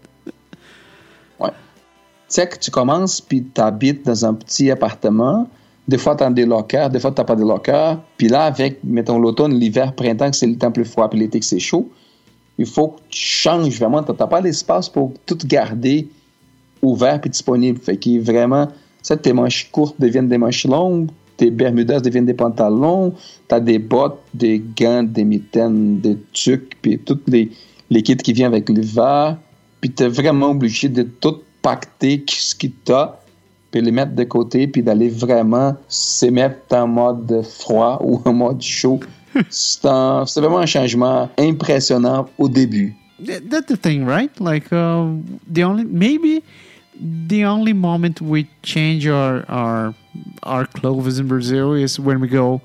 Ouais. 1.39 1.49
Tu 1.49 2.35
sais 2.35 2.47
que 2.47 2.57
tu 2.59 2.69
commences 2.69 3.21
puis 3.21 3.43
tu 3.43 3.59
habites 3.61 4.05
dans 4.05 4.23
un 4.23 4.35
petit 4.35 4.69
appartement. 4.69 5.49
Des 5.87 5.97
fois, 5.97 6.15
tu 6.15 6.23
as 6.23 6.29
des 6.29 6.45
lockers, 6.45 6.89
des 6.89 6.99
fois, 6.99 7.11
tu 7.11 7.21
n'as 7.21 7.25
pas 7.25 7.35
de 7.35 7.43
lockers. 7.43 7.99
Puis 8.17 8.27
là, 8.27 8.43
avec, 8.43 8.79
mettons, 8.83 9.19
l'automne, 9.19 9.57
l'hiver, 9.57 9.93
printemps, 9.93 10.29
que 10.29 10.35
c'est 10.35 10.47
le 10.47 10.57
temps 10.57 10.71
plus 10.71 10.85
froid, 10.85 11.09
puis 11.09 11.19
l'été, 11.19 11.39
que 11.39 11.45
c'est 11.45 11.59
chaud, 11.59 11.89
il 12.57 12.65
faut 12.65 12.89
que 12.89 13.01
tu 13.09 13.19
changes 13.19 13.79
vraiment. 13.79 14.03
Tu 14.03 14.11
n'as 14.11 14.27
pas 14.27 14.41
l'espace 14.41 14.89
pour 14.89 15.13
tout 15.25 15.37
garder 15.45 16.07
ouvert 16.81 17.21
puis 17.21 17.29
disponible. 17.29 17.79
Fait 17.79 17.97
que 17.97 18.19
vraiment, 18.19 18.67
ça, 19.01 19.15
tes 19.17 19.33
manches 19.33 19.69
courtes 19.71 19.95
deviennent 19.99 20.27
des 20.27 20.37
manches 20.37 20.65
longues, 20.65 21.07
tes 21.37 21.51
bermudas 21.51 21.99
deviennent 21.99 22.25
des 22.25 22.33
pantalons, 22.33 23.13
tu 23.47 23.55
as 23.55 23.59
des 23.59 23.79
bottes, 23.79 24.19
des 24.33 24.61
gants, 24.77 25.03
des 25.03 25.23
mitaines, 25.23 25.99
des 25.99 26.17
tucs, 26.33 26.77
puis 26.81 26.99
tous 26.99 27.19
les, 27.27 27.51
les 27.89 28.01
kits 28.01 28.17
qui 28.17 28.33
viennent 28.33 28.51
avec 28.51 28.69
l'hiver. 28.69 29.37
Puis 29.79 29.91
tu 29.91 30.03
es 30.03 30.07
vraiment 30.07 30.51
obligé 30.51 30.89
de 30.89 31.03
tout 31.03 31.37
pacter 31.61 32.23
ce 32.27 32.55
que 32.55 32.67
tu 32.67 32.91
puis 33.71 33.81
les 33.81 33.91
mettre 33.91 34.15
de 34.15 34.23
côté, 34.23 34.67
puis 34.67 34.81
d'aller 34.81 35.09
vraiment 35.09 35.75
se 35.87 36.27
mettre 36.27 36.75
en 36.75 36.87
mode 36.87 37.41
froid 37.43 37.99
ou 38.03 38.21
en 38.25 38.33
mode 38.33 38.61
chaud. 38.61 38.99
C'est 39.49 39.87
vraiment 39.87 40.59
un 40.59 40.65
changement 40.65 41.29
impressionnant 41.37 42.27
au 42.37 42.49
début. 42.49 42.95
That's 43.19 43.67
the 43.67 43.77
thing, 43.77 44.05
right? 44.05 44.31
Like 44.39 44.71
uh, 44.71 45.05
the 45.51 45.63
only 45.63 45.85
maybe 45.85 46.43
the 46.99 47.45
only 47.45 47.73
moment 47.73 48.21
we 48.21 48.47
change 48.63 49.07
our 49.07 49.43
our 49.49 49.93
our 50.43 50.65
clothes 50.65 51.19
in 51.19 51.27
Brazil 51.27 51.73
is 51.73 51.99
when 51.99 52.19
we 52.19 52.27
go 52.27 52.61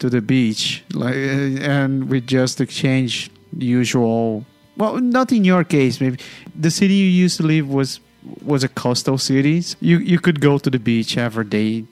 to 0.00 0.10
the 0.10 0.20
beach, 0.20 0.82
like, 0.94 1.14
and 1.14 2.10
we 2.10 2.20
just 2.20 2.60
exchange 2.60 3.30
the 3.52 3.66
usual. 3.66 4.44
Well, 4.76 4.98
not 4.98 5.30
in 5.32 5.44
your 5.44 5.64
case. 5.64 6.00
Maybe 6.00 6.18
the 6.58 6.70
city 6.70 6.94
you 6.94 7.06
used 7.06 7.36
to 7.38 7.42
live 7.42 7.68
was 7.68 8.00
was 8.44 8.64
a 8.64 8.68
coastal 8.68 9.18
city. 9.18 9.62
You 9.80 9.98
you 9.98 10.18
could 10.18 10.40
go 10.40 10.58
to 10.58 10.70
the 10.70 10.78
beach 10.78 11.16
every 11.16 11.44
day 11.44 11.84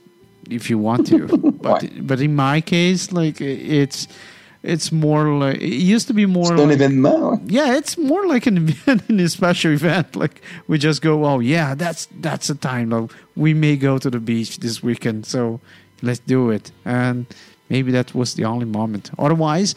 if 0.50 0.70
you 0.70 0.78
want 0.78 1.06
to, 1.08 1.26
but 1.62 1.88
but 2.06 2.20
in 2.20 2.34
my 2.34 2.60
case, 2.60 3.12
like 3.12 3.40
it's 3.40 4.08
it's 4.62 4.90
more 4.90 5.28
like 5.28 5.56
it 5.60 5.68
used 5.94 6.08
to 6.08 6.14
be 6.14 6.26
more 6.26 6.46
C'est 6.46 6.56
like, 6.56 6.78
événement. 6.78 7.40
yeah 7.46 7.76
it's 7.76 7.96
more 7.96 8.26
like 8.26 8.46
an 8.46 8.56
event 8.68 9.02
a 9.08 9.28
special 9.28 9.72
event. 9.72 10.16
Like 10.16 10.42
we 10.66 10.78
just 10.78 11.00
go 11.02 11.24
oh 11.24 11.40
yeah 11.40 11.74
that's 11.74 12.08
that's 12.20 12.48
the 12.48 12.54
time 12.54 12.90
like, 12.90 13.10
we 13.36 13.54
may 13.54 13.76
go 13.76 13.98
to 13.98 14.10
the 14.10 14.20
beach 14.20 14.58
this 14.58 14.82
weekend. 14.82 15.26
So 15.26 15.60
let's 16.02 16.20
do 16.20 16.50
it. 16.50 16.72
And 16.84 17.26
maybe 17.68 17.92
that 17.92 18.14
was 18.14 18.34
the 18.34 18.44
only 18.44 18.66
moment. 18.66 19.10
Otherwise 19.18 19.74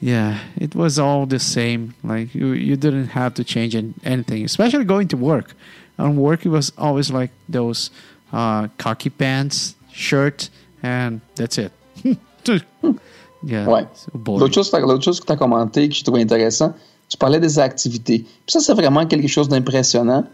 yeah 0.00 0.38
it 0.60 0.74
was 0.74 0.98
all 0.98 1.26
the 1.26 1.38
same 1.38 1.94
like 2.04 2.34
you 2.34 2.52
you 2.52 2.76
didn't 2.76 3.08
have 3.08 3.32
to 3.34 3.42
change 3.42 3.74
an- 3.74 3.94
anything 4.04 4.44
especially 4.44 4.84
going 4.84 5.08
to 5.08 5.16
work 5.16 5.54
on 5.98 6.16
work 6.16 6.44
it 6.44 6.50
was 6.50 6.72
always 6.76 7.10
like 7.10 7.30
those 7.48 7.90
uh 8.32 8.68
khaki 8.78 9.10
pants 9.10 9.74
shirt 9.92 10.50
and 10.82 11.20
that's 11.36 11.58
it 11.58 11.72
yeah 13.42 13.66
Ouais. 13.66 13.86
L'autre 14.14 14.54
chose, 14.54 14.70
chose 15.00 15.20
que 15.20 15.26
tu 15.26 15.32
as 15.32 15.36
commenté 15.36 15.88
que 15.88 15.94
je 15.94 16.02
trouve 16.02 16.16
intéressant, 16.16 16.74
tu 17.08 17.16
parlais 17.16 17.38
des 17.40 17.58
activités. 17.58 18.20
Puis 18.20 18.52
ça, 18.52 18.60
c'est 18.60 18.74
vraiment 18.74 19.06
quelque 19.06 19.28
chose 19.28 19.48
d'impressionnant 19.48 20.24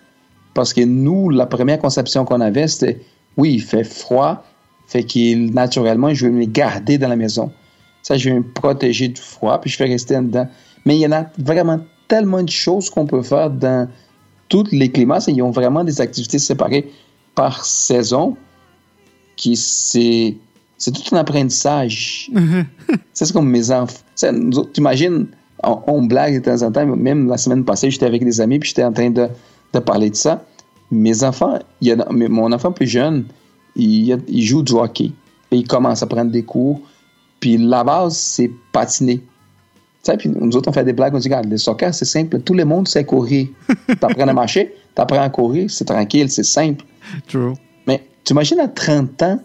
parce 0.54 0.72
que 0.72 0.80
nous, 0.82 1.30
la 1.30 1.46
première 1.46 1.78
conception 1.78 2.24
qu'on 2.24 2.40
avait, 2.40 2.68
c'était 2.68 3.00
oui, 3.36 3.54
il 3.54 3.62
fait 3.62 3.84
froid, 3.84 4.44
fait 4.86 5.04
qu'il 5.04 5.52
naturellement, 5.52 6.12
je 6.14 6.26
vais 6.26 6.32
me 6.32 6.44
garder 6.44 6.98
dans 6.98 7.08
la 7.08 7.16
maison. 7.16 7.52
Ça, 8.02 8.16
je 8.16 8.30
vais 8.30 8.36
me 8.36 8.42
protéger 8.42 9.08
du 9.08 9.20
froid, 9.20 9.60
puis 9.60 9.70
je 9.70 9.78
vais 9.78 9.86
rester 9.86 10.16
dedans. 10.16 10.48
Mais 10.84 10.96
il 10.96 11.00
y 11.00 11.06
en 11.06 11.12
a 11.12 11.26
vraiment 11.38 11.80
tellement 12.08 12.42
de 12.42 12.50
choses 12.50 12.90
qu'on 12.90 13.06
peut 13.06 13.22
faire 13.22 13.50
dans 13.50 13.88
tous 14.48 14.66
les 14.72 14.90
climats. 14.90 15.20
Ils 15.28 15.42
ont 15.42 15.50
vraiment 15.50 15.84
des 15.84 16.00
activités 16.00 16.38
séparées 16.38 16.90
par 17.34 17.64
saison 17.64 18.36
qui 19.36 19.56
c'est 19.56 20.36
c'est 20.76 20.90
tout 20.90 21.14
un 21.14 21.18
apprentissage. 21.18 22.28
Ça, 22.34 23.24
c'est 23.24 23.32
comme 23.32 23.48
mes 23.48 23.70
enfants. 23.70 24.02
T'imagines, 24.72 25.28
on, 25.62 25.78
on 25.86 26.02
blague 26.02 26.34
de 26.34 26.44
temps 26.44 26.66
en 26.66 26.72
temps. 26.72 26.84
Même 26.84 27.28
la 27.28 27.38
semaine 27.38 27.64
passée, 27.64 27.90
j'étais 27.90 28.06
avec 28.06 28.24
des 28.24 28.40
amis 28.40 28.58
puis 28.58 28.70
j'étais 28.70 28.84
en 28.84 28.92
train 28.92 29.10
de, 29.10 29.28
de 29.72 29.78
parler 29.78 30.10
de 30.10 30.16
ça. 30.16 30.44
Mes 30.90 31.22
enfants, 31.22 31.58
il 31.80 31.88
y 31.88 31.92
a, 31.92 32.06
mon 32.10 32.52
enfant 32.52 32.72
plus 32.72 32.88
jeune, 32.88 33.26
il, 33.76 34.18
il 34.26 34.42
joue 34.42 34.62
du 34.62 34.72
hockey. 34.72 35.12
Et 35.52 35.56
il 35.56 35.66
commence 35.68 36.02
à 36.02 36.06
prendre 36.06 36.32
des 36.32 36.42
cours. 36.42 36.80
Puis 37.42 37.58
la 37.58 37.82
base, 37.82 38.16
c'est 38.16 38.50
patiner. 38.70 39.18
Tu 39.18 39.24
sais, 40.04 40.16
puis 40.16 40.28
nous 40.28 40.56
autres, 40.56 40.70
on 40.70 40.72
fait 40.72 40.84
des 40.84 40.92
blagues, 40.92 41.12
on 41.12 41.18
dit, 41.18 41.26
regarde, 41.26 41.50
le 41.50 41.58
soccer, 41.58 41.92
c'est 41.92 42.04
simple. 42.04 42.40
Tout 42.40 42.54
le 42.54 42.64
monde 42.64 42.86
sait 42.86 43.04
courir. 43.04 43.48
T'apprends 44.00 44.28
à 44.28 44.32
marcher, 44.32 44.72
t'apprends 44.94 45.20
à 45.20 45.28
courir, 45.28 45.68
c'est 45.68 45.84
tranquille, 45.84 46.30
c'est 46.30 46.44
simple. 46.44 46.84
true 47.26 47.54
Mais 47.86 48.06
tu 48.24 48.32
imagines 48.32 48.60
à 48.60 48.68
30 48.68 49.22
ans, 49.22 49.40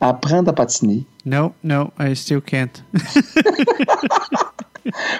apprendre 0.00 0.48
à 0.48 0.54
patiner? 0.54 1.04
No, 1.26 1.52
no, 1.62 1.90
I 2.00 2.16
still 2.16 2.40
can't. 2.40 2.82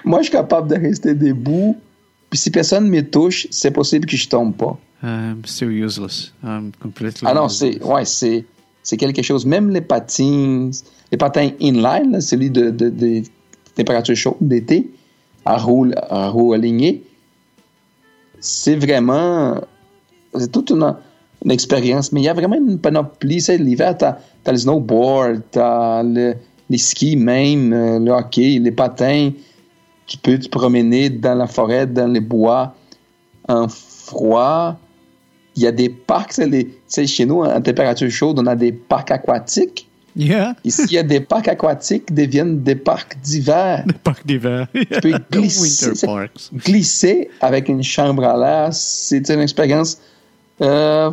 Moi, 0.05 0.21
je 0.21 0.25
suis 0.25 0.33
capable 0.33 0.69
de 0.69 0.77
rester 0.77 1.15
debout. 1.15 1.77
Puis 2.31 2.39
si 2.39 2.51
personne 2.51 2.89
me 2.89 3.03
touche, 3.03 3.47
c'est 3.51 3.71
possible 3.71 4.07
que 4.07 4.17
je 4.17 4.29
tombe 4.31 4.55
pas. 4.55 4.79
I'm 5.03 5.43
still 5.45 5.71
useless. 5.71 6.33
I'm 6.43 6.73
completely. 6.81 7.27
Ah 7.27 7.35
non, 7.35 7.49
useless. 7.49 7.79
c'est 7.79 7.85
ouais, 7.85 8.45
c'est 8.83 8.97
quelque 8.97 9.21
chose. 9.23 9.45
Même 9.45 9.69
les 9.71 9.83
patins, 9.83 10.71
les 11.14 11.18
patins 11.18 11.50
inline, 11.61 12.11
là, 12.11 12.20
celui 12.20 12.50
de, 12.50 12.70
de, 12.70 12.88
de 12.90 13.22
température 13.77 14.16
chaude 14.16 14.35
d'été, 14.40 14.90
à 15.44 15.57
roue, 15.57 15.92
à 16.11 16.33
alignée, 16.55 17.05
c'est 18.40 18.74
vraiment 18.74 19.61
c'est 20.37 20.50
toute 20.50 20.70
une, 20.70 20.92
expérience. 21.48 22.11
Mais 22.11 22.20
il 22.20 22.24
y 22.24 22.29
a 22.29 22.35
vraiment 22.35 22.57
une 22.57 22.81
panoplie. 22.81 23.40
Tu 23.40 23.57
l'hiver, 23.59 23.96
t'as 23.96 24.16
as 24.44 24.50
le 24.50 24.59
snowboard, 24.59 25.42
t'as 25.53 26.03
le, 26.03 26.35
les 26.68 26.79
skis 26.79 27.14
même, 27.14 27.72
euh, 27.72 28.00
le 28.00 28.11
hockey, 28.11 28.59
les 28.59 28.72
patins. 28.72 29.31
Tu 30.09 30.18
peux 30.18 30.37
te 30.37 30.48
promener 30.48 31.11
dans 31.11 31.37
la 31.37 31.46
forêt, 31.46 31.87
dans 31.87 32.09
les 32.09 32.20
bois, 32.20 32.74
en 33.46 33.68
froid. 33.68 34.77
Il 35.55 35.62
y 35.62 35.68
a 35.68 35.72
des 35.72 35.90
parcs, 35.90 36.33
tu 36.33 36.50
tu 36.50 36.70
sais, 36.88 37.07
chez 37.07 37.24
nous, 37.24 37.44
en 37.44 37.61
température 37.61 38.11
chaude, 38.11 38.40
on 38.40 38.46
a 38.46 38.57
des 38.57 38.72
parcs 38.72 39.12
aquatiques. 39.12 39.88
Yeah. 40.16 40.55
Ici, 40.64 40.83
il 40.87 40.92
y 40.92 40.98
a 40.98 41.03
des 41.03 41.20
parcs 41.20 41.48
aquatiques 41.48 42.07
qui 42.07 42.14
deviennent 42.14 42.62
des 42.62 42.77
parcs 42.77 43.18
d'hiver. 43.20 43.85
The 43.87 43.98
parc 43.98 44.27
d'hiver. 44.27 44.68
Tu 44.72 44.87
peux 44.87 45.18
glisser, 45.31 45.92
glisser 46.55 47.31
avec 47.40 47.68
une 47.68 47.83
chambre 47.83 48.24
à 48.24 48.37
l'air. 48.37 48.72
C'est 48.72 49.29
une 49.29 49.40
expérience 49.40 49.98
euh, 50.61 51.11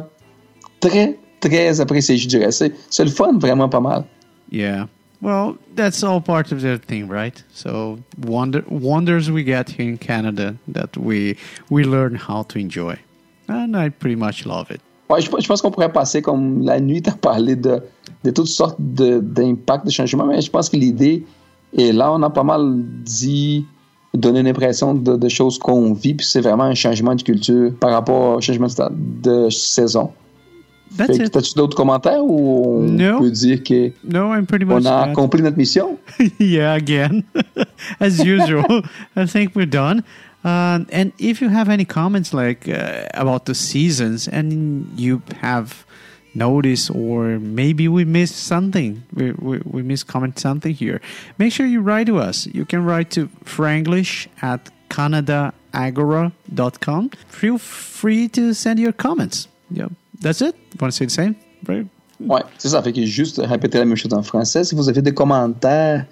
très, 0.79 1.17
très 1.39 1.81
appréciée, 1.81 2.17
je 2.17 2.27
dirais. 2.27 2.51
C'est 2.51 2.73
c'est 2.89 3.03
le 3.05 3.11
fun, 3.11 3.37
vraiment 3.39 3.69
pas 3.69 3.79
mal. 3.79 4.03
Yeah. 4.51 4.87
Well, 5.21 5.57
that's 5.75 6.03
all 6.03 6.19
part 6.19 6.51
of 6.51 6.61
the 6.61 6.79
thing, 6.79 7.07
right? 7.07 7.43
So 7.53 7.99
wonder 8.17 8.63
wonders 8.69 9.29
we 9.29 9.43
get 9.43 9.69
here 9.69 9.87
in 9.87 9.97
Canada 9.97 10.55
that 10.67 10.97
we 10.97 11.37
we 11.69 11.83
learn 11.83 12.15
how 12.15 12.43
to 12.43 12.59
enjoy, 12.59 12.97
and 13.47 13.75
I 13.75 13.89
pretty 13.89 14.15
much 14.15 14.45
love 14.45 14.71
it. 14.71 14.81
Ouais, 15.12 15.21
je, 15.21 15.30
je 15.39 15.47
pense 15.47 15.62
qu'on 15.62 15.71
pourrait 15.71 15.91
passer 15.91 16.21
comme 16.21 16.63
la 16.63 16.80
nuit 16.80 17.04
à 17.08 17.12
parler 17.12 17.56
de, 17.56 17.82
de 18.24 18.32
toutes 18.32 18.47
sortes 18.47 18.78
de- 18.80 19.19
d'impacts, 19.19 19.86
de, 19.86 19.91
changements, 19.91 20.26
mais 20.26 20.41
je 20.41 20.50
pense 20.50 20.69
que 20.69 20.78
l'idée 20.78 21.26
est 21.78 21.91
là. 21.91 22.12
On 22.13 22.21
a 22.24 22.30
pas 22.30 22.43
mal 22.43 22.82
dit, 23.06 23.65
donné 24.13 24.39
une 24.41 24.47
impression 24.47 24.93
de, 24.93 25.15
de 25.17 25.30
choses 25.30 25.58
qu'on 25.58 25.93
vit, 25.93 26.13
puis 26.13 26.26
c'est 26.26 26.41
vraiment 26.41 26.63
un 26.63 26.76
changement 26.76 27.15
de 27.15 27.21
culture 27.24 27.71
par 27.80 27.91
rapport 27.91 28.38
au 28.38 28.41
changement 28.41 28.67
de, 28.67 29.43
de 29.45 29.50
saison. 29.50 30.12
Que. 30.97 31.28
T'as-tu 31.30 31.54
d'autres 31.56 31.78
commentaires 31.78 32.21
ou 32.21 32.63
on 32.65 32.82
No. 32.82 33.19
peut 33.19 33.32
dire 33.32 33.63
qu'on 33.63 33.91
No, 34.04 34.34
I'm 34.36 34.45
pretty 34.45 34.65
much 34.65 34.86
a 34.86 35.04
accompli 35.04 35.41
notre 35.41 35.58
mission? 35.58 35.97
yeah, 36.39 36.74
again, 36.74 37.24
as 38.02 38.19
usual. 38.19 38.65
I 39.15 39.26
think 39.26 39.56
we're 39.56 39.65
done. 39.65 40.04
Um, 40.43 40.88
and 40.91 41.13
if 41.19 41.39
you 41.41 41.49
have 41.49 41.69
any 41.69 41.86
comments 41.86 42.34
like 42.34 42.67
uh, 42.67 43.04
about 43.13 43.45
the 43.45 43.54
seasons, 43.54 44.27
and 44.27 44.89
you 44.99 45.21
have 45.41 45.86
noticed, 46.34 46.89
or 46.89 47.38
maybe 47.39 47.88
we 47.88 48.04
missed 48.06 48.38
something, 48.38 49.04
we, 49.13 49.34
we, 49.34 49.60
we 49.65 49.84
missed 49.84 50.08
comment 50.08 50.39
something 50.39 50.73
here, 50.73 50.99
make 51.38 51.54
sure 51.54 51.67
you 51.67 51.82
write 51.82 52.08
to 52.08 52.17
us. 52.17 52.47
You 52.47 52.65
can 52.65 52.84
write 52.86 53.12
to 53.12 53.27
franglish 53.45 54.27
at 54.41 54.71
canadaagora.com. 54.89 57.10
Feel 57.27 57.58
free 57.58 58.30
to 58.30 58.54
send 58.54 58.80
your 58.80 58.93
comments. 58.93 59.49
Yeah, 59.69 59.89
that's 60.19 60.41
it. 60.41 60.56
Want 60.80 60.91
to 60.91 60.97
say 60.97 61.06
the 61.06 61.12
same? 61.12 61.36
Right? 61.67 61.86
Ouais, 62.19 62.41
c'est 62.58 62.69
ça. 62.69 62.82
Fait 62.84 62.93
que 62.93 63.06
juste 63.06 63.39
répéter 63.43 63.77
la 63.80 63.86
même 63.86 63.97
chose 63.97 64.13
en 64.13 64.23
français. 64.23 64.63
Si 64.63 64.75
vous 64.75 64.88
avez 64.89 65.01
des 65.01 65.13
commentaires, 65.13 66.06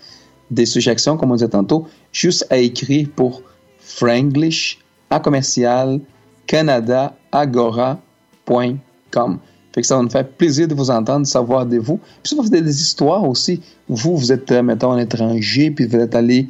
des 0.49 0.65
suggestions, 0.65 1.17
comme 1.17 1.31
on 1.31 1.35
disait 1.35 1.49
tantôt, 1.49 1.87
juste 2.11 2.47
à 2.49 2.57
écrire 2.57 3.07
pour 3.15 3.43
franglish 3.89 4.79
à 5.09 5.19
commercial 5.19 5.99
canadaagora.com. 6.47 9.39
Fait 9.73 9.81
que 9.81 9.87
ça 9.87 9.97
va 9.97 10.03
nous 10.03 10.09
faire 10.09 10.27
plaisir 10.27 10.67
de 10.67 10.73
vous 10.73 10.89
entendre, 10.89 11.21
de 11.21 11.27
savoir 11.27 11.65
de 11.65 11.77
vous. 11.77 11.97
Puis 11.97 12.29
si 12.29 12.35
vous 12.35 12.47
avez 12.47 12.61
des 12.61 12.81
histoires 12.81 13.27
aussi, 13.27 13.61
vous, 13.87 14.17
vous 14.17 14.31
êtes, 14.31 14.51
euh, 14.51 14.63
mettons, 14.63 14.91
un 14.91 14.97
étranger, 14.97 15.71
puis 15.71 15.85
vous 15.85 15.97
êtes 15.97 16.15
allé 16.15 16.47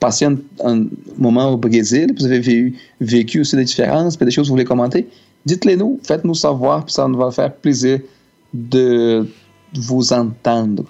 passer 0.00 0.24
un, 0.24 0.36
moment 1.16 1.50
au 1.50 1.56
Brésil, 1.56 2.12
puis 2.14 2.24
vous 2.24 2.32
avez 2.32 2.74
vécu 3.00 3.40
aussi 3.40 3.56
des 3.56 3.64
différences, 3.64 4.16
puis 4.16 4.24
des 4.24 4.32
choses 4.32 4.46
que 4.46 4.48
vous 4.48 4.54
voulez 4.54 4.64
commenter, 4.64 5.06
dites-les 5.46 5.76
nous, 5.76 6.00
faites-nous 6.02 6.34
savoir, 6.34 6.84
puis 6.84 6.94
ça 6.94 7.06
nous 7.06 7.18
va 7.18 7.30
faire 7.30 7.54
plaisir 7.54 8.00
de 8.52 9.28
vous 9.74 10.12
entendre. 10.12 10.84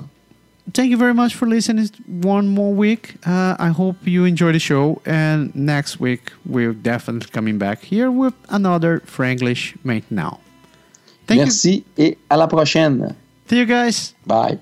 Thank 0.73 0.91
you 0.91 0.97
very 0.97 1.15
much 1.15 1.35
for 1.35 1.47
listening 1.47 1.89
one 2.07 2.49
more 2.49 2.73
week. 2.73 3.15
Uh, 3.27 3.57
I 3.59 3.69
hope 3.69 3.97
you 4.07 4.25
enjoy 4.25 4.53
the 4.53 4.59
show. 4.59 5.01
And 5.05 5.55
next 5.55 6.01
week, 6.01 6.33
we're 6.45 6.73
definitely 6.73 7.31
coming 7.31 7.59
back 7.59 7.83
here 7.83 8.11
with 8.11 8.35
another 8.49 9.01
Franglish 9.01 9.77
Mate 9.85 10.11
Now. 10.11 10.41
Thank 11.27 11.41
Merci 11.41 11.85
et 11.97 12.19
à 12.31 12.37
la 12.37 12.47
prochaine. 12.47 12.99
you. 13.01 13.17
See 13.49 13.59
you 13.59 13.67
guys. 13.67 14.15
Bye. 14.27 14.59